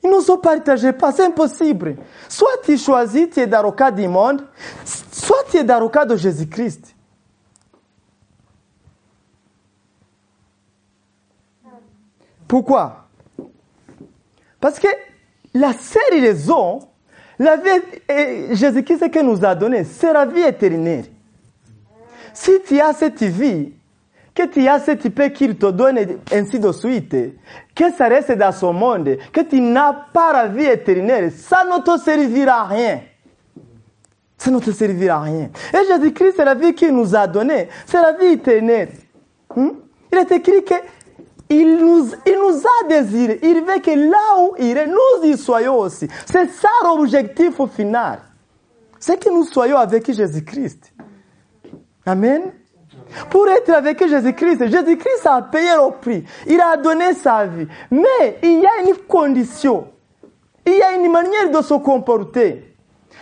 [0.02, 1.96] Ils ne se partagent pas, c'est impossible.
[2.28, 4.44] Soit tu choisis, tu es dans du monde,
[4.84, 6.94] soit tu es dans de Jésus-Christ.
[12.46, 13.08] Pourquoi?
[14.60, 14.88] Parce que
[15.52, 16.80] la seule raison,
[17.38, 21.04] la vie, Jésus-Christ que nous a donné, c'est la vie éternelle.
[22.32, 23.72] Si tu as cette vie,
[24.38, 25.98] que tu as cette paix qu'il te donne,
[26.32, 27.10] ainsi de suite,
[27.74, 31.82] que ça reste dans ce monde, que tu n'as pas la vie éternelle, ça ne
[31.82, 33.00] te servira à rien.
[34.36, 35.50] Ça ne te servira à rien.
[35.74, 37.68] Et Jésus-Christ, c'est la vie qu'il nous a donnée.
[37.84, 38.90] C'est la vie éternelle.
[39.56, 39.70] Hmm?
[40.12, 40.74] Il est écrit que
[41.50, 43.40] il nous, il nous a désiré.
[43.42, 46.06] Il veut que là où il est, nous y soyons aussi.
[46.26, 48.20] C'est ça l'objectif final.
[49.00, 50.92] C'est que nous soyons avec Jésus-Christ.
[52.06, 52.52] Amen.
[53.30, 56.24] Pour être avec Jésus-Christ, Jésus-Christ a payé le prix.
[56.46, 57.66] Il a donné sa vie.
[57.90, 59.88] Mais il y a une condition.
[60.66, 62.76] Il y a une manière de se comporter.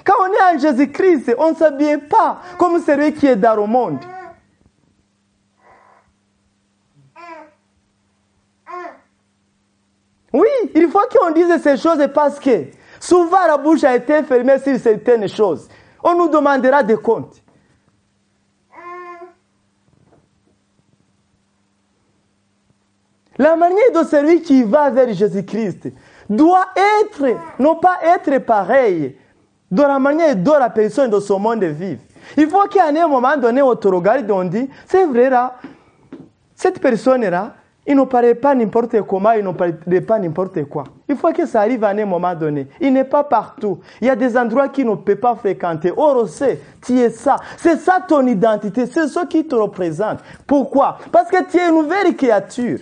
[0.04, 3.66] Quand on est en Jésus-Christ, on ne s'habille pas comme celui qui est dans le
[3.66, 3.98] monde.
[10.32, 12.66] Oui, il faut qu'on dise ces choses parce que
[13.00, 15.68] souvent la bouche a été fermée sur certaines choses.
[16.02, 17.42] On nous demandera des comptes.
[23.38, 25.92] La manière de celui qui va vers Jésus-Christ
[26.28, 26.66] doit
[27.02, 29.16] être, non pas être pareil
[29.70, 31.98] de la manière dont la personne de ce monde vit.
[32.36, 35.56] Il faut qu'à un moment donné, on te regarde et on dit, c'est vrai là,
[36.54, 37.54] cette personne-là,
[37.86, 40.84] il ne parlait pas n'importe comment, il ne parlait pas n'importe quoi.
[41.08, 42.66] Il faut que ça arrive à un moment donné.
[42.80, 43.78] Il n'est pas partout.
[44.00, 45.92] Il y a des endroits qu'il ne peut pas fréquenter.
[45.96, 47.36] Or, c'est, tu es ça.
[47.58, 48.86] C'est ça ton identité.
[48.86, 50.18] C'est ce qui te représente.
[50.48, 50.98] Pourquoi?
[51.12, 52.80] Parce que tu es une nouvelle créature.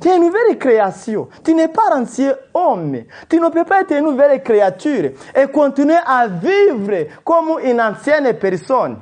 [0.00, 1.28] Tu es une nouvelle création.
[1.44, 2.96] Tu n'es pas ancien homme.
[3.28, 8.32] Tu ne peux pas être une nouvelle créature et continuer à vivre comme une ancienne
[8.38, 9.00] personne.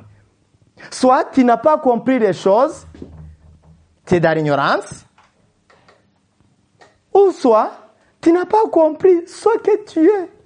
[0.91, 2.85] Soit tu n'as pas compris les choses,
[4.05, 5.05] tu es dans l'ignorance,
[7.13, 7.71] ou soit
[8.21, 10.38] tu n'as pas compris ce que tu es.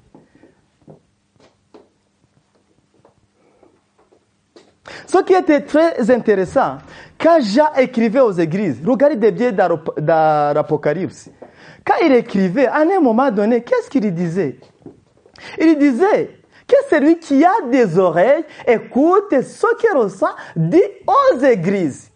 [5.07, 6.77] Ce qui était très intéressant,
[7.17, 11.29] quand Jean écrivait aux églises, regardez bien dans l'Apocalypse,
[11.85, 14.59] quand il écrivait, à un moment donné, qu'est-ce qu'il disait?
[15.59, 22.09] Il disait que celui qui a des oreilles écoute ce qu'il ressent, dit aux églises.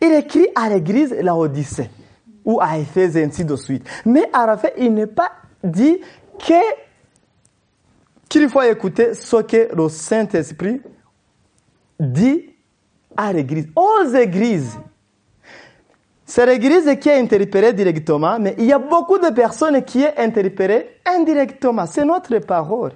[0.00, 1.90] Il écrit à l'église la Odyssée
[2.44, 3.86] ou à Éphèse ainsi de suite.
[4.04, 5.30] Mais à la fin, il n'est pas
[5.62, 6.00] dit
[6.38, 6.54] que
[8.30, 10.80] qu'il faut écouter ce que le Saint-Esprit
[11.98, 12.48] dit
[13.16, 14.78] à l'église, aux églises.
[16.24, 20.12] C'est l'église qui est interpellée directement, mais il y a beaucoup de personnes qui sont
[20.16, 21.86] interpellées indirectement.
[21.86, 22.92] C'est notre parole.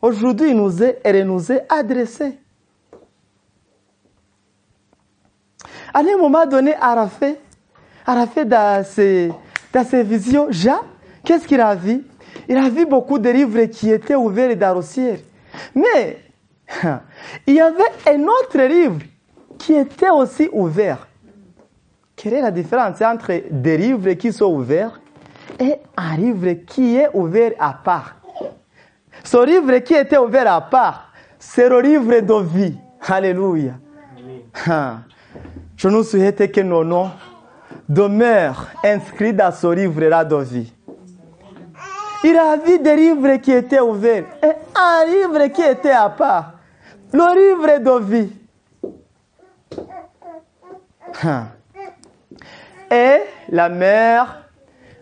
[0.00, 2.38] Aujourd'hui, nous est, elle nous est adressée.
[5.92, 7.34] À un moment donné, Arafat,
[8.06, 9.32] Arafat dans ses,
[9.72, 10.78] dans ses visions, Jean,
[11.24, 12.04] qu'est-ce qu'il a vu?
[12.48, 15.18] Il a vu beaucoup de livres qui étaient ouverts dans le.
[15.74, 16.18] Mais
[17.46, 19.00] il y avait un autre livre
[19.58, 21.06] qui était aussi ouvert.
[22.16, 24.98] Quelle est la différence entre des livres qui sont ouverts
[25.60, 28.16] et un livre qui est ouvert à part?
[29.22, 32.78] Ce livre qui était ouvert à part, c'est le livre de vie.
[33.06, 33.74] Alléluia.
[35.76, 37.10] Je nous souhaite que nos noms
[37.88, 40.72] demeurent inscrits dans ce livre-là de vie.
[42.24, 46.52] Il a vu des livres qui étaient ouverts et un livre qui était à part.
[47.12, 48.32] Le livre de vie.
[52.90, 54.44] Et la mer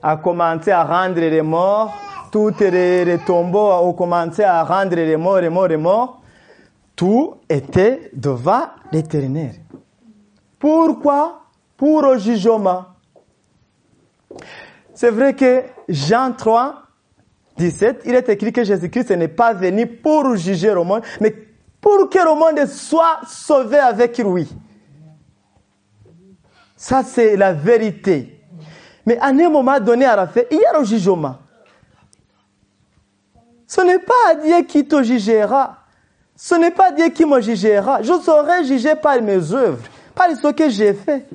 [0.02, 1.94] a commencé à rendre les morts.
[2.30, 6.20] Toutes les, tombeaux ont commencé à rendre les morts, les morts, les morts.
[6.94, 9.54] Tout était devant l'éternel.
[10.58, 11.40] Pourquoi?
[11.76, 12.84] Pour le jugement.
[14.94, 16.85] C'est vrai que Jean 3,
[17.56, 21.34] 17, il est écrit que Jésus-Christ n'est pas venu pour juger le monde, mais
[21.80, 24.48] pour que le monde soit sauvé avec lui.
[26.76, 28.40] Ça, c'est la vérité.
[29.06, 31.36] Mais à un moment donné, à la fin, il y a le jugement.
[33.66, 35.78] Ce n'est pas Dieu qui te jugera.
[36.36, 38.02] Ce n'est pas Dieu qui me jugera.
[38.02, 39.82] Je serai jugé par mes œuvres,
[40.14, 41.26] par ce que j'ai fait.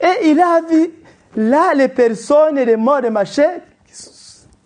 [0.00, 0.90] Et il a vu
[1.38, 3.60] là les personnes et les morts de machin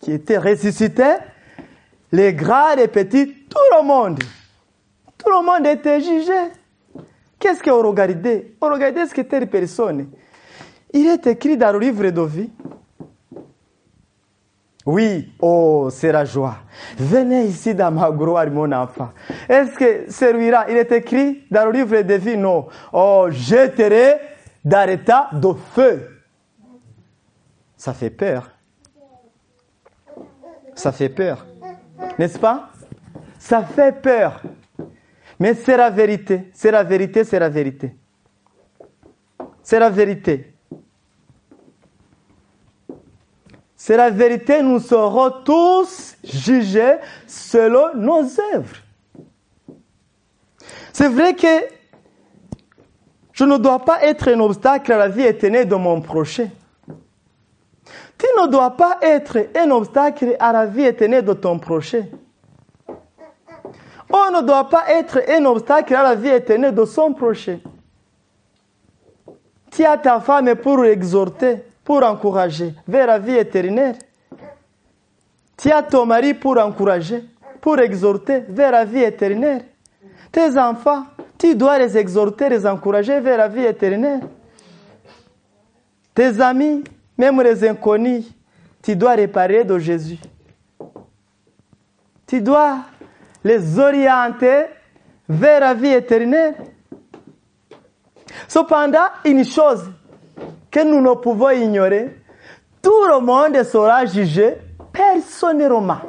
[0.01, 1.17] qui étaient ressuscités,
[2.11, 4.19] les grands, les petits, tout le monde.
[5.19, 6.51] Tout le monde était jugé.
[7.39, 8.55] Qu'est-ce qu'on regardait?
[8.61, 10.09] On regardait ce qu'était les personnes.
[10.93, 12.51] Il est écrit dans le livre de vie.
[14.85, 16.57] Oui, oh, c'est la joie.
[16.97, 19.11] Venez ici dans ma gloire, mon enfant.
[19.49, 22.37] Est-ce que celui-là, il est écrit dans le livre de vie?
[22.37, 22.67] Non.
[22.93, 24.17] Oh, jeterai
[24.65, 24.89] dans
[25.33, 26.22] de feu.
[27.83, 28.49] Ça fait peur.
[30.77, 31.45] Ça fait peur.
[32.17, 32.71] N'est-ce pas?
[33.41, 34.41] Ça fait peur.
[35.41, 37.97] Mais c'est la vérité, c'est la vérité, c'est la vérité.
[39.65, 40.55] C'est la vérité.
[43.75, 48.23] C'est la vérité, nous serons tous jugés selon nos
[48.55, 48.77] œuvres.
[50.93, 51.67] C'est vrai que
[53.33, 56.49] je ne dois pas être un obstacle à la vie éternelle de mon prochain.
[58.23, 62.05] Tu ne dois pas être un obstacle à la vie éternelle de ton prochain.
[64.09, 67.59] On ne doit pas être un obstacle à la vie éternelle de son prochain.
[69.73, 73.97] Tu as ta femme pour exhorter, pour encourager vers la vie éternelle.
[75.57, 77.25] Tu as ton mari pour encourager,
[77.61, 79.65] pour exhorter vers la vie éternelle.
[80.31, 81.07] Tes enfants,
[81.37, 84.21] tu dois les exhorter, les encourager vers la vie éternelle.
[86.15, 86.85] Tes amis,
[87.23, 88.25] même les inconnus,
[88.83, 90.19] tu dois réparer de Jésus.
[92.27, 92.79] Tu dois
[93.45, 94.65] les orienter
[95.29, 96.57] vers la vie éternelle.
[98.49, 99.89] Cependant, une chose
[100.69, 102.21] que nous ne pouvons ignorer,
[102.83, 104.57] tout le monde sera jugé
[104.93, 106.01] personnellement.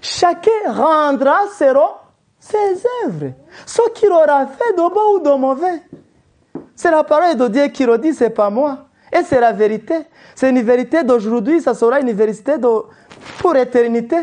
[0.00, 1.66] Chacun rendra ses
[3.04, 3.32] œuvres.
[3.66, 5.82] Ce qu'il aura fait de bon ou de mauvais.
[6.76, 8.87] C'est la parole de Dieu qui le dit, c'est pas moi.
[9.12, 9.94] Et c'est la vérité.
[10.34, 12.54] C'est une vérité d'aujourd'hui, ça sera une vérité
[13.38, 14.16] pour éternité.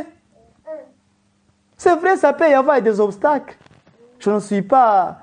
[1.77, 3.57] C'est vrai, ça peut y avoir des obstacles.
[4.19, 5.17] Je ne suis pas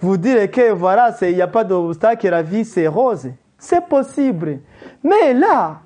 [0.00, 3.28] vous dire que voilà, il n'y a pas d'obstacle la vie c'est rose.
[3.58, 4.60] C'est possible.
[5.04, 5.80] Mais là,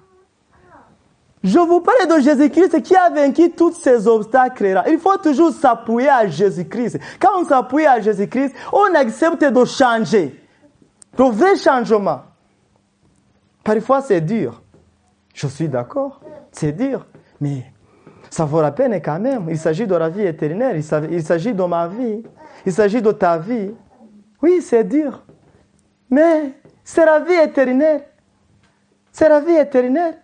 [1.43, 4.85] je vous parle de Jésus-Christ qui a vaincu tous ces obstacles-là.
[4.89, 6.99] Il faut toujours s'appuyer à Jésus-Christ.
[7.21, 10.41] Quand on s'appuie à Jésus-Christ, on accepte de changer.
[11.19, 12.23] Le vrai changement.
[13.65, 14.63] Parfois, c'est dur.
[15.33, 16.21] Je suis d'accord.
[16.53, 17.07] C'est dur.
[17.41, 17.65] Mais
[18.31, 19.47] ça vaut la peine quand même.
[19.49, 20.77] Il s'agit de la vie éternelle.
[21.11, 22.23] Il s'agit de ma vie.
[22.67, 23.71] Il s'agit de ta vie.
[24.43, 25.23] Oui, c'est dur.
[26.11, 26.53] Mais
[26.85, 28.03] c'est la vie éternelle.
[29.11, 30.19] C'est la vie éternelle.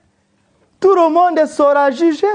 [0.78, 2.26] Tout le monde sera jugé.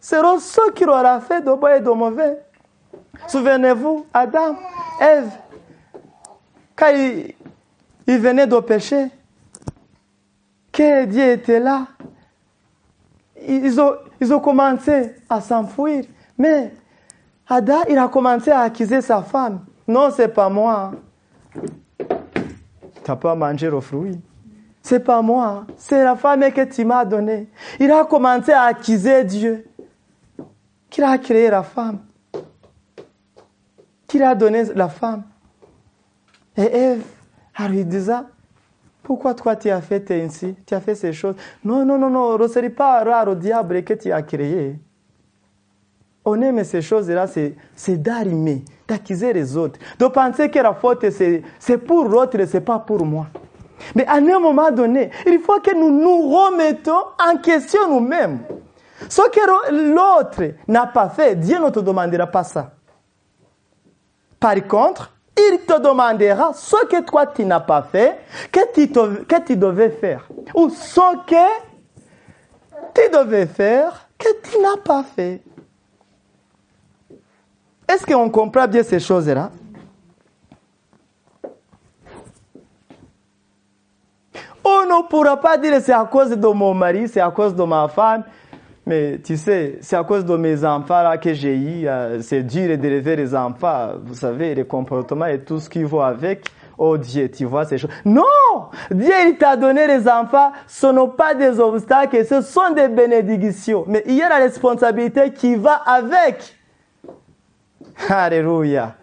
[0.00, 2.38] Seront ceux qui l'auront fait de bon et de mauvais.
[3.26, 4.56] Souvenez-vous, Adam,
[5.00, 5.30] Ève,
[6.76, 9.08] quand ils, venaient de pécher,
[10.78, 11.88] que Dieu était là,
[13.48, 16.04] ils ont, ils ont commencé à s'enfuir.
[16.38, 16.72] Mais
[17.48, 19.64] Adam, il a commencé à accuser sa femme.
[19.88, 20.92] Non, c'est pas moi.
[21.98, 22.06] Tu
[23.10, 24.20] n'as pas mangé le fruit
[24.80, 27.50] c'est pas moi, c'est la femme que tu m'as donnée.
[27.78, 29.68] Il a commencé à accuser Dieu,
[30.88, 31.98] qu'il a créé la femme,
[34.06, 35.24] qu'il a donné la femme.
[36.56, 37.04] Et Ève,
[37.58, 38.14] elle lui disait,
[39.08, 41.34] pourquoi toi tu as fait ainsi, tu as fait ces choses?
[41.64, 44.78] Non, non, non, non, ne serait pas rare au diable que tu as créé.
[46.26, 51.78] On aime ces choses-là, c'est d'arrimer, d'accuser les autres, de penser que la faute c'est
[51.78, 53.28] pour l'autre c'est pas pour moi.
[53.94, 58.40] Mais à un moment donné, il faut que nous nous remettons en question nous-mêmes.
[59.08, 62.72] Ce que l'autre n'a pas fait, Dieu ne te demandera pas ça.
[64.38, 68.18] Par contre, il te demandera ce que toi tu n'as pas fait,
[68.50, 70.28] que tu, que tu devais faire.
[70.54, 71.68] Ou ce que
[72.94, 75.42] tu devais faire, que tu n'as pas fait.
[77.88, 79.50] Est-ce qu'on comprend bien ces choses-là?
[84.64, 87.62] On ne pourra pas dire c'est à cause de mon mari, c'est à cause de
[87.62, 88.24] ma femme.
[88.88, 91.86] Mais tu sais, c'est à cause de mes enfants là que j'ai eu.
[91.86, 93.90] Euh, c'est dur d'élever les enfants.
[94.02, 96.46] Vous savez, les comportements et tout ce qui va avec.
[96.78, 97.90] Oh Dieu, tu vois ces choses.
[98.06, 98.22] Non!
[98.90, 100.52] Dieu, il t'a donné les enfants.
[100.66, 103.84] Ce sont pas des obstacles, ce sont des bénédictions.
[103.86, 106.56] Mais il y a la responsabilité qui va avec.
[108.08, 108.94] Alléluia.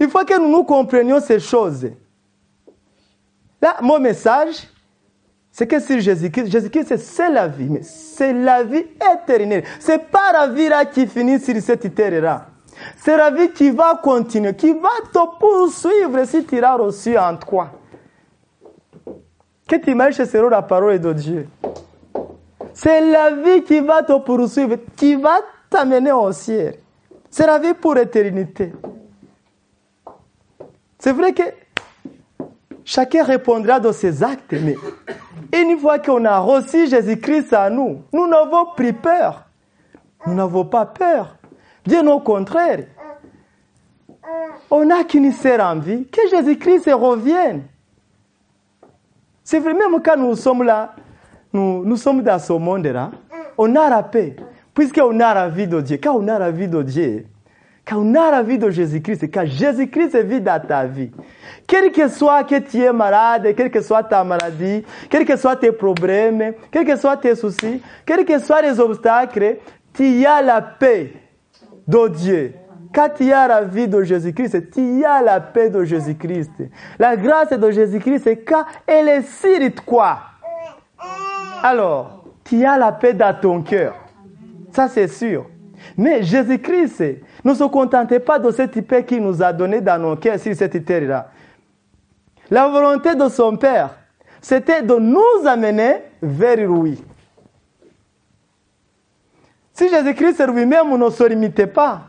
[0.00, 1.88] Il faut que nous nous comprenions ces choses.
[3.62, 4.73] Là, mon message,
[5.56, 9.62] c'est que sur Jésus-Christ, Jésus-Christ, c'est la vie, mais c'est la vie éternelle.
[9.78, 12.48] C'est pas la vie là qui finit sur cette terre-là.
[12.96, 17.36] C'est la vie qui va continuer, qui va te poursuivre si tu l'as reçu en
[17.36, 17.70] toi.
[19.68, 21.48] Que tu marches selon la parole de Dieu.
[22.72, 25.36] C'est la vie qui va te poursuivre, qui va
[25.70, 26.78] t'amener au ciel.
[27.30, 28.72] C'est la vie pour l'éternité.
[30.98, 31.44] C'est vrai que
[32.84, 34.76] chacun répondra de ses actes, mais
[35.52, 39.44] une fois qu'on a reçu Jésus-Christ à nous, nous n'avons pris peur.
[40.26, 41.36] Nous n'avons pas peur.
[41.84, 42.86] Bien au contraire.
[44.70, 47.64] On a qu'une seule envie, que Jésus-Christ revienne.
[49.42, 50.94] C'est vrai, même quand nous sommes là,
[51.52, 53.10] nous, nous sommes dans ce monde-là,
[53.58, 54.36] on a la paix,
[54.72, 55.98] puisqu'on a la vie de Dieu.
[56.02, 57.26] Quand on a la vie de Dieu,
[57.86, 61.10] quand on a la vie de Jésus-Christ, quand Jésus-Christ vit dans ta vie,
[61.66, 65.56] quel que soit que tu es malade, quelle que soit ta maladie, quels que soient
[65.56, 69.58] tes problèmes, quels que soient tes soucis, quels que soient les obstacles,
[69.92, 71.12] tu as la paix
[71.86, 72.54] de Dieu.
[72.94, 76.52] Quand tu as la vie de Jésus-Christ, tu as la paix de Jésus-Christ.
[76.98, 80.18] La grâce de Jésus-Christ, c'est quand elle est sur toi.
[81.62, 83.94] Alors, tu as la paix dans ton cœur.
[84.70, 85.46] Ça, c'est sûr.
[85.96, 87.02] Mais Jésus-Christ,
[87.44, 90.54] ne se contentez pas de cette paix qu'il nous a donné dans nos cœurs sur
[90.54, 91.30] cette terre-là.
[92.50, 93.96] La volonté de son Père,
[94.40, 97.02] c'était de nous amener vers lui.
[99.72, 102.02] Si Jésus-Christ lui-même ne se limitait pas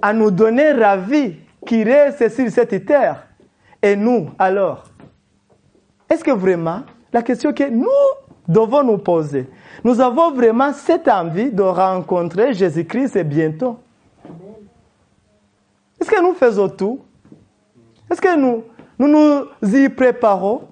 [0.00, 3.26] à nous donner la vie qui reste sur cette terre,
[3.82, 4.84] et nous alors,
[6.08, 7.86] est-ce que vraiment, la question que nous
[8.46, 9.48] devons nous poser,
[9.82, 13.78] nous avons vraiment cette envie de rencontrer Jésus-Christ bientôt.
[16.00, 17.00] Est-ce que nous faisons tout?
[18.10, 18.64] Est-ce que nous,
[18.98, 20.68] nous nous y préparons?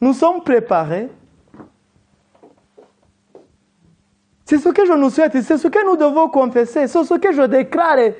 [0.00, 1.08] Nous sommes préparés.
[4.44, 7.32] C'est ce que je nous souhaite, c'est ce que nous devons confesser, c'est ce que
[7.32, 8.12] je déclare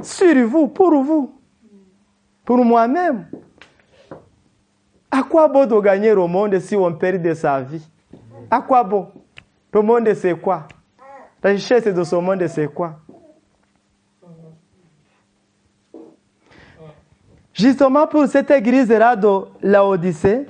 [0.00, 1.32] sur vous, pour vous,
[2.44, 3.26] pour moi-même.
[5.14, 7.86] À quoi bon de gagner au monde si on perd de sa vie?
[8.50, 9.08] À quoi bon?
[9.70, 10.66] Le monde, c'est quoi?
[11.42, 12.98] La richesse de ce monde, c'est quoi?
[17.52, 19.28] Justement pour cette église-là de
[19.62, 20.46] l'Odyssée,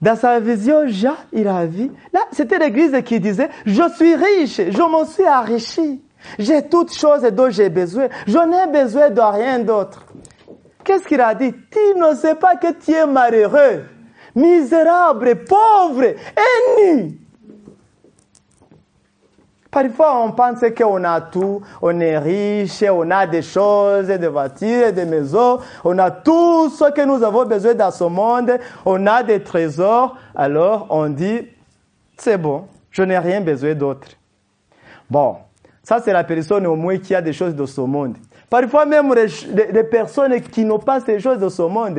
[0.00, 1.92] dans sa vision, Jean, il a vu.
[2.12, 6.02] Là, c'était l'église qui disait, je suis riche, je m'en suis enrichi.
[6.36, 8.08] J'ai toutes choses dont j'ai besoin.
[8.26, 10.03] Je n'ai besoin de rien d'autre.
[10.84, 11.52] Qu'est-ce qu'il a dit?
[11.70, 13.84] Tu ne sais pas que tu es malheureux,
[14.34, 16.14] misérable, pauvre et
[16.78, 17.18] nu.
[19.70, 24.92] Parfois, on pense qu'on a tout, on est riche, on a des choses, des voitures,
[24.92, 28.52] des maisons, on a tout ce que nous avons besoin dans ce monde,
[28.84, 31.48] on a des trésors, alors on dit,
[32.16, 34.06] c'est bon, je n'ai rien besoin d'autre.
[35.10, 35.38] Bon,
[35.82, 38.16] ça c'est la personne au moins qui a des choses de ce monde.
[38.54, 41.98] Parfois même les, personnes qui n'ont pas ces choses de ce monde,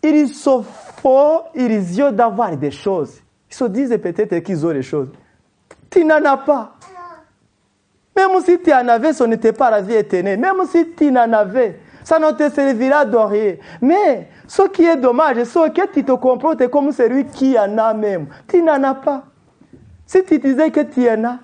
[0.00, 3.20] ils sont faux, ils ont d'avoir des choses.
[3.50, 5.08] Ils se disent peut-être qu'ils ont des choses.
[5.90, 6.74] Tu n'en as pas.
[8.14, 10.38] Même si tu en avais, ce n'était pas la vie éternelle.
[10.38, 13.56] Même si tu n'en avais, ça ne te servira de rien.
[13.82, 17.92] Mais ce qui est dommage, c'est que tu te comportes comme celui qui en a
[17.92, 18.28] même.
[18.46, 19.24] Tu n'en as pas.
[20.06, 21.38] Si tu disais que tu en as,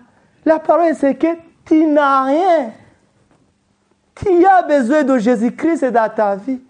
[0.44, 1.26] la parole c'est que
[1.64, 2.72] tu n'as rien.
[4.14, 6.60] Tu as besoin de Jésus-Christ dans ta vie?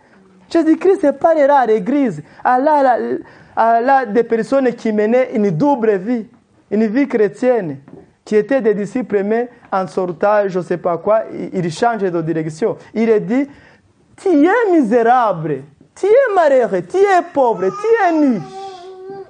[0.51, 2.23] Jésus-Christ parlera à l'église.
[2.45, 2.99] Allah,
[3.57, 6.27] a des personnes qui menaient une double vie,
[6.71, 7.79] une vie chrétienne
[8.25, 11.23] qui étaient des disciples, mais en sortant, je ne sais pas quoi,
[11.53, 12.77] il change de direction.
[12.95, 13.49] Il est dit,
[14.17, 15.63] tu es misérable,
[15.95, 18.41] tu es malheureux, tu es pauvre, tu es nu.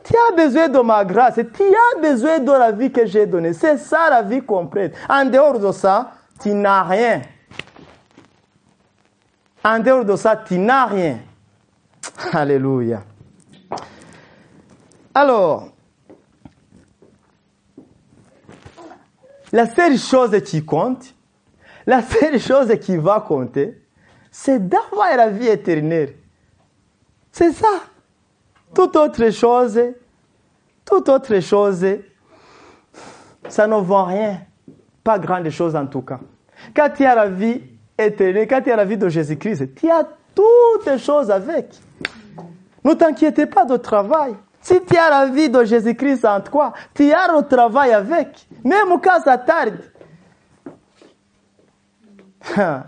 [0.04, 3.52] Tu as besoin de ma grâce, tu as besoin de la vie que j'ai donnée.
[3.52, 4.94] C'est ça la vie complète.
[5.08, 6.10] En dehors de ça,
[6.40, 7.22] tu n'as rien.
[9.64, 11.18] En dehors de ça, tu n'as rien.
[12.32, 13.02] Alléluia.
[15.14, 15.72] Alors,
[19.52, 21.14] La seule chose qui compte,
[21.86, 23.82] la seule chose qui va compter,
[24.30, 26.14] c'est d'avoir la vie éternelle.
[27.30, 27.68] C'est ça.
[28.74, 29.78] Toute autre chose,
[30.86, 31.86] toute autre chose,
[33.46, 34.40] ça ne vaut rien.
[35.04, 36.20] Pas grande chose en tout cas.
[36.74, 37.60] Quand tu as la vie
[38.10, 41.74] quand tu as la vie de Jésus-Christ, tu as toutes les choses avec.
[42.84, 44.34] Ne t'inquiète pas de travail.
[44.60, 48.46] Si tu as la vie de Jésus-Christ en toi, tu as le travail avec.
[48.64, 49.78] Même quand ça tarde.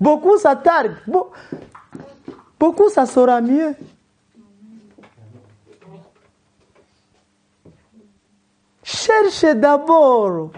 [0.00, 0.96] Beaucoup ça tarde.
[2.58, 3.74] Beaucoup ça sera mieux.
[8.82, 10.50] Cherche d'abord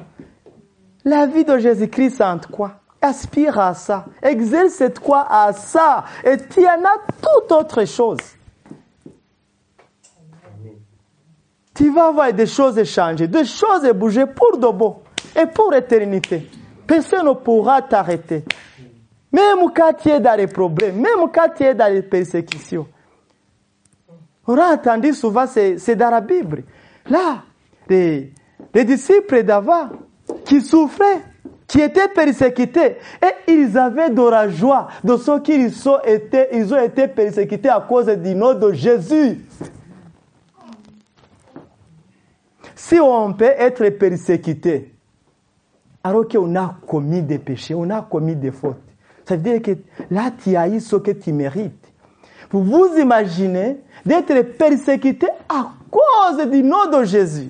[1.05, 2.82] la vie de Jésus-Christ en toi.
[3.03, 4.07] Aspire à ça.
[4.23, 6.05] Exerce toi à ça.
[6.25, 8.19] Et tu en as toute autre chose.
[11.75, 14.99] tu vas voir des choses changer, des choses bouger pour de bon
[15.35, 16.49] et pour l'éternité.
[16.87, 18.45] Personne ne pourra t'arrêter.
[19.33, 22.87] Même quand tu es dans les problèmes, même quand tu es dans les persécutions.
[24.47, 26.65] On a entendu souvent, c'est dans la Bible.
[27.09, 27.43] Là,
[27.89, 28.33] les,
[28.75, 29.89] les disciples d'avant
[30.45, 31.23] qui souffraient,
[31.73, 36.73] qui étaient persécutés, et ils avaient de la joie de ce qu'ils ont été, ils
[36.75, 39.41] ont été persécutés à cause du nom de Jésus.
[42.75, 44.93] Si on peut être persécuté,
[46.05, 48.77] alors qu'on a commis des péchés, on a commis des fautes,
[49.25, 49.71] ça veut dire que
[50.11, 51.91] là, tu as eu ce que tu mérites.
[52.51, 57.49] Vous vous imaginez d'être persécuté à cause du nom de Jésus.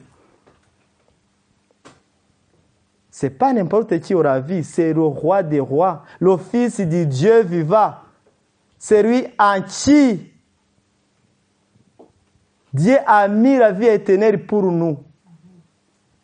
[3.23, 7.43] C'est pas n'importe qui aura vu, c'est le roi des rois, le fils du Dieu
[7.45, 7.93] vivant.
[8.81, 10.29] C'est lui en qui
[12.73, 14.99] Dieu a mis la vie éternelle pour nous.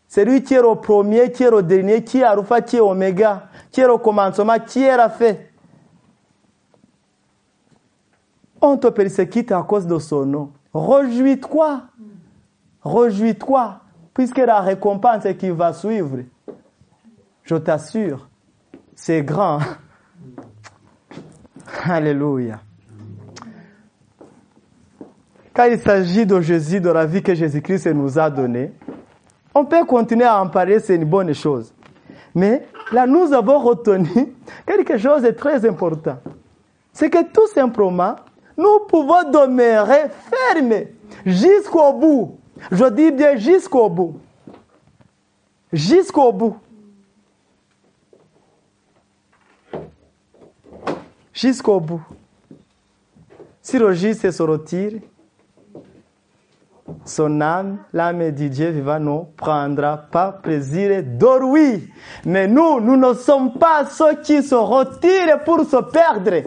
[0.09, 2.81] C'est lui qui est le premier, qui est le dernier, qui est Alpha, qui est
[2.81, 5.35] Oméga, qui est le commencement, qui est la fin.
[8.61, 10.51] On te persécute à cause de son nom.
[10.75, 11.83] Rejouis-toi.
[12.83, 13.83] Rejouis-toi,
[14.13, 16.25] puisque la récompense qui va suivre,
[17.49, 18.29] je t'assure,
[18.95, 19.61] c'est grand.
[21.85, 22.61] Alléluia.
[25.55, 28.73] Quand il s'agit de Jésus, de la vie que Jésus-Christ nous a donnée,
[29.55, 31.73] on peut continuer à en parler, c'est une bonne chose.
[32.35, 34.35] Mais là, nous avons retenu
[34.67, 36.19] quelque chose de très important.
[36.93, 38.17] C'est que tout simplement,
[38.59, 40.11] nous pouvons demeurer
[40.53, 40.85] fermes
[41.25, 42.39] jusqu'au bout
[42.71, 44.21] Je dis bien jusqu'au bout.
[45.73, 46.57] Jusqu'au bout.
[51.41, 52.03] Jusqu'au bout.
[53.63, 54.95] Si Roger se retire,
[57.05, 61.89] son âme, l'âme du Dieu vivant ne prendra pas plaisir d'or, oui.
[62.25, 66.43] Mais nous, nous ne sommes pas ceux qui se retirent pour se perdre.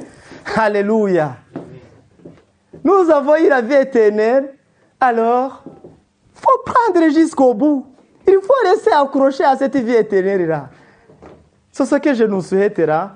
[0.57, 1.37] Alléluia.
[2.83, 4.55] Nous avons eu la vie éternelle,
[4.99, 5.63] alors,
[6.33, 7.85] faut prendre jusqu'au bout.
[8.27, 10.69] Il faut rester accroché à cette vie éternelle-là.
[11.71, 13.15] C'est ce que je nous souhaite là.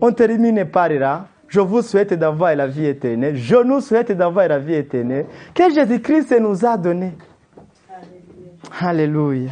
[0.00, 1.26] On termine par là.
[1.48, 3.36] Je vous souhaite d'avoir la vie éternelle.
[3.36, 7.12] Je nous souhaite d'avoir la vie éternelle que Jésus-Christ nous a donnée.
[8.80, 9.50] Alléluia.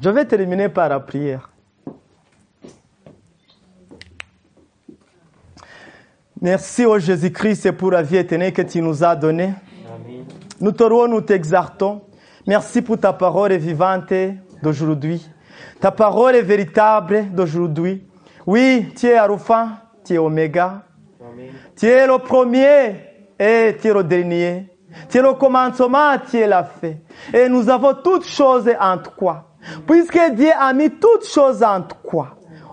[0.00, 1.50] Je vais terminer par la prière.
[6.40, 9.52] Merci au Jésus-Christ pour la vie éternelle que tu nous as donnée.
[10.60, 12.02] Nous te louons, nous t'exaltons.
[12.46, 14.12] Merci pour ta parole vivante
[14.62, 15.28] d'aujourd'hui.
[15.80, 18.06] Ta parole est véritable d'aujourd'hui.
[18.46, 19.68] Oui, tu es Alpha,
[20.04, 20.82] tu es Oméga.
[21.76, 22.96] Tu es le premier
[23.38, 24.66] et tu es le dernier.
[25.08, 26.94] Tu es le commencement, tu es la fin.
[27.32, 29.46] Et nous avons toutes choses en toi.
[29.86, 32.28] Puisque Dieu a mis toutes choses en toi.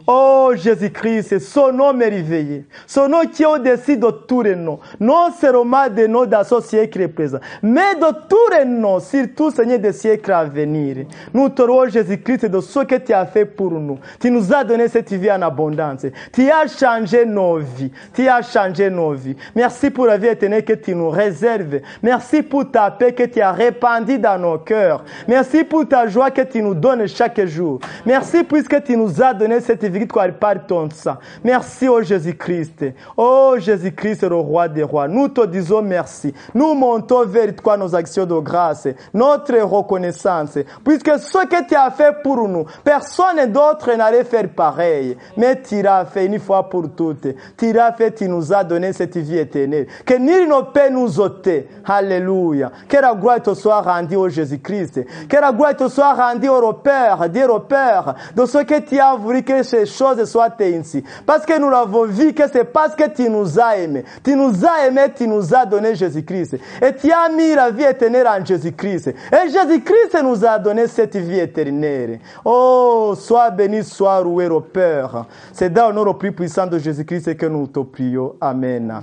[0.10, 2.64] Oh Jésus-Christ, son nom réveillé.
[2.86, 4.80] Son nom qui est au-dessus de tous les noms.
[5.01, 9.91] Non seulement des noms ce siècle présent, mais de tous les noms, surtout Seigneur des
[9.91, 11.08] siècles à venir.
[11.34, 13.99] Nous te louons Jésus-Christ de ce que tu as fait pour nous.
[14.18, 16.05] Tu nous as donné cette vie en abondance.
[16.32, 17.91] Tu as changé nos vies.
[18.14, 19.36] Tu as changé nos vies.
[19.53, 21.82] Merci pour la vie éternelle que tu nous réserves.
[22.01, 25.03] Merci pour ta paix que tu as répandue dans nos cœurs.
[25.28, 27.82] Merci pour ta joie que tu nous donnes chaque jour.
[28.05, 31.18] Merci puisque tu nous as donné cette vie par ton sang.
[31.43, 32.86] Merci, oh Jésus-Christ.
[33.16, 35.08] Oh Jésus-Christ, le roi des rois.
[35.08, 36.34] Nous te disons merci.
[36.54, 40.58] Nous montons vers toi nos actions de grâce, notre reconnaissance.
[40.84, 45.18] Puisque ce que tu as fait pour nous, personne d'autre n'allait faire pareil.
[45.36, 47.28] Mais tu l'as fait une fois pour toutes.
[47.58, 49.88] Tu l'as fait, tu nous as donné cette vie éternelle.
[50.06, 51.68] Que nul ne peut nous ôter.
[51.86, 52.72] Alléluia.
[52.88, 55.06] Que la gloire te soit rendue, au Jésus-Christ.
[55.28, 59.00] Que la gloire te soit rendue au Père, dire au Père, de ce que tu
[59.00, 61.03] as voulu que ces choses soient ainsi.
[61.25, 64.03] Parce que nous l'avons vu que c'est parce que tu nous as aimés.
[64.23, 66.57] Tu nous as aimés, tu nous as donné Jésus-Christ.
[66.81, 69.07] Et tu as mis la vie éternelle en Jésus-Christ.
[69.07, 72.19] Et Jésus-Christ nous a donné cette vie éternelle.
[72.45, 75.25] Oh, sois béni, sois roué au Père.
[75.51, 78.35] C'est dans le nom le plus puissant de Jésus-Christ que nous te prions.
[78.39, 78.93] Amen.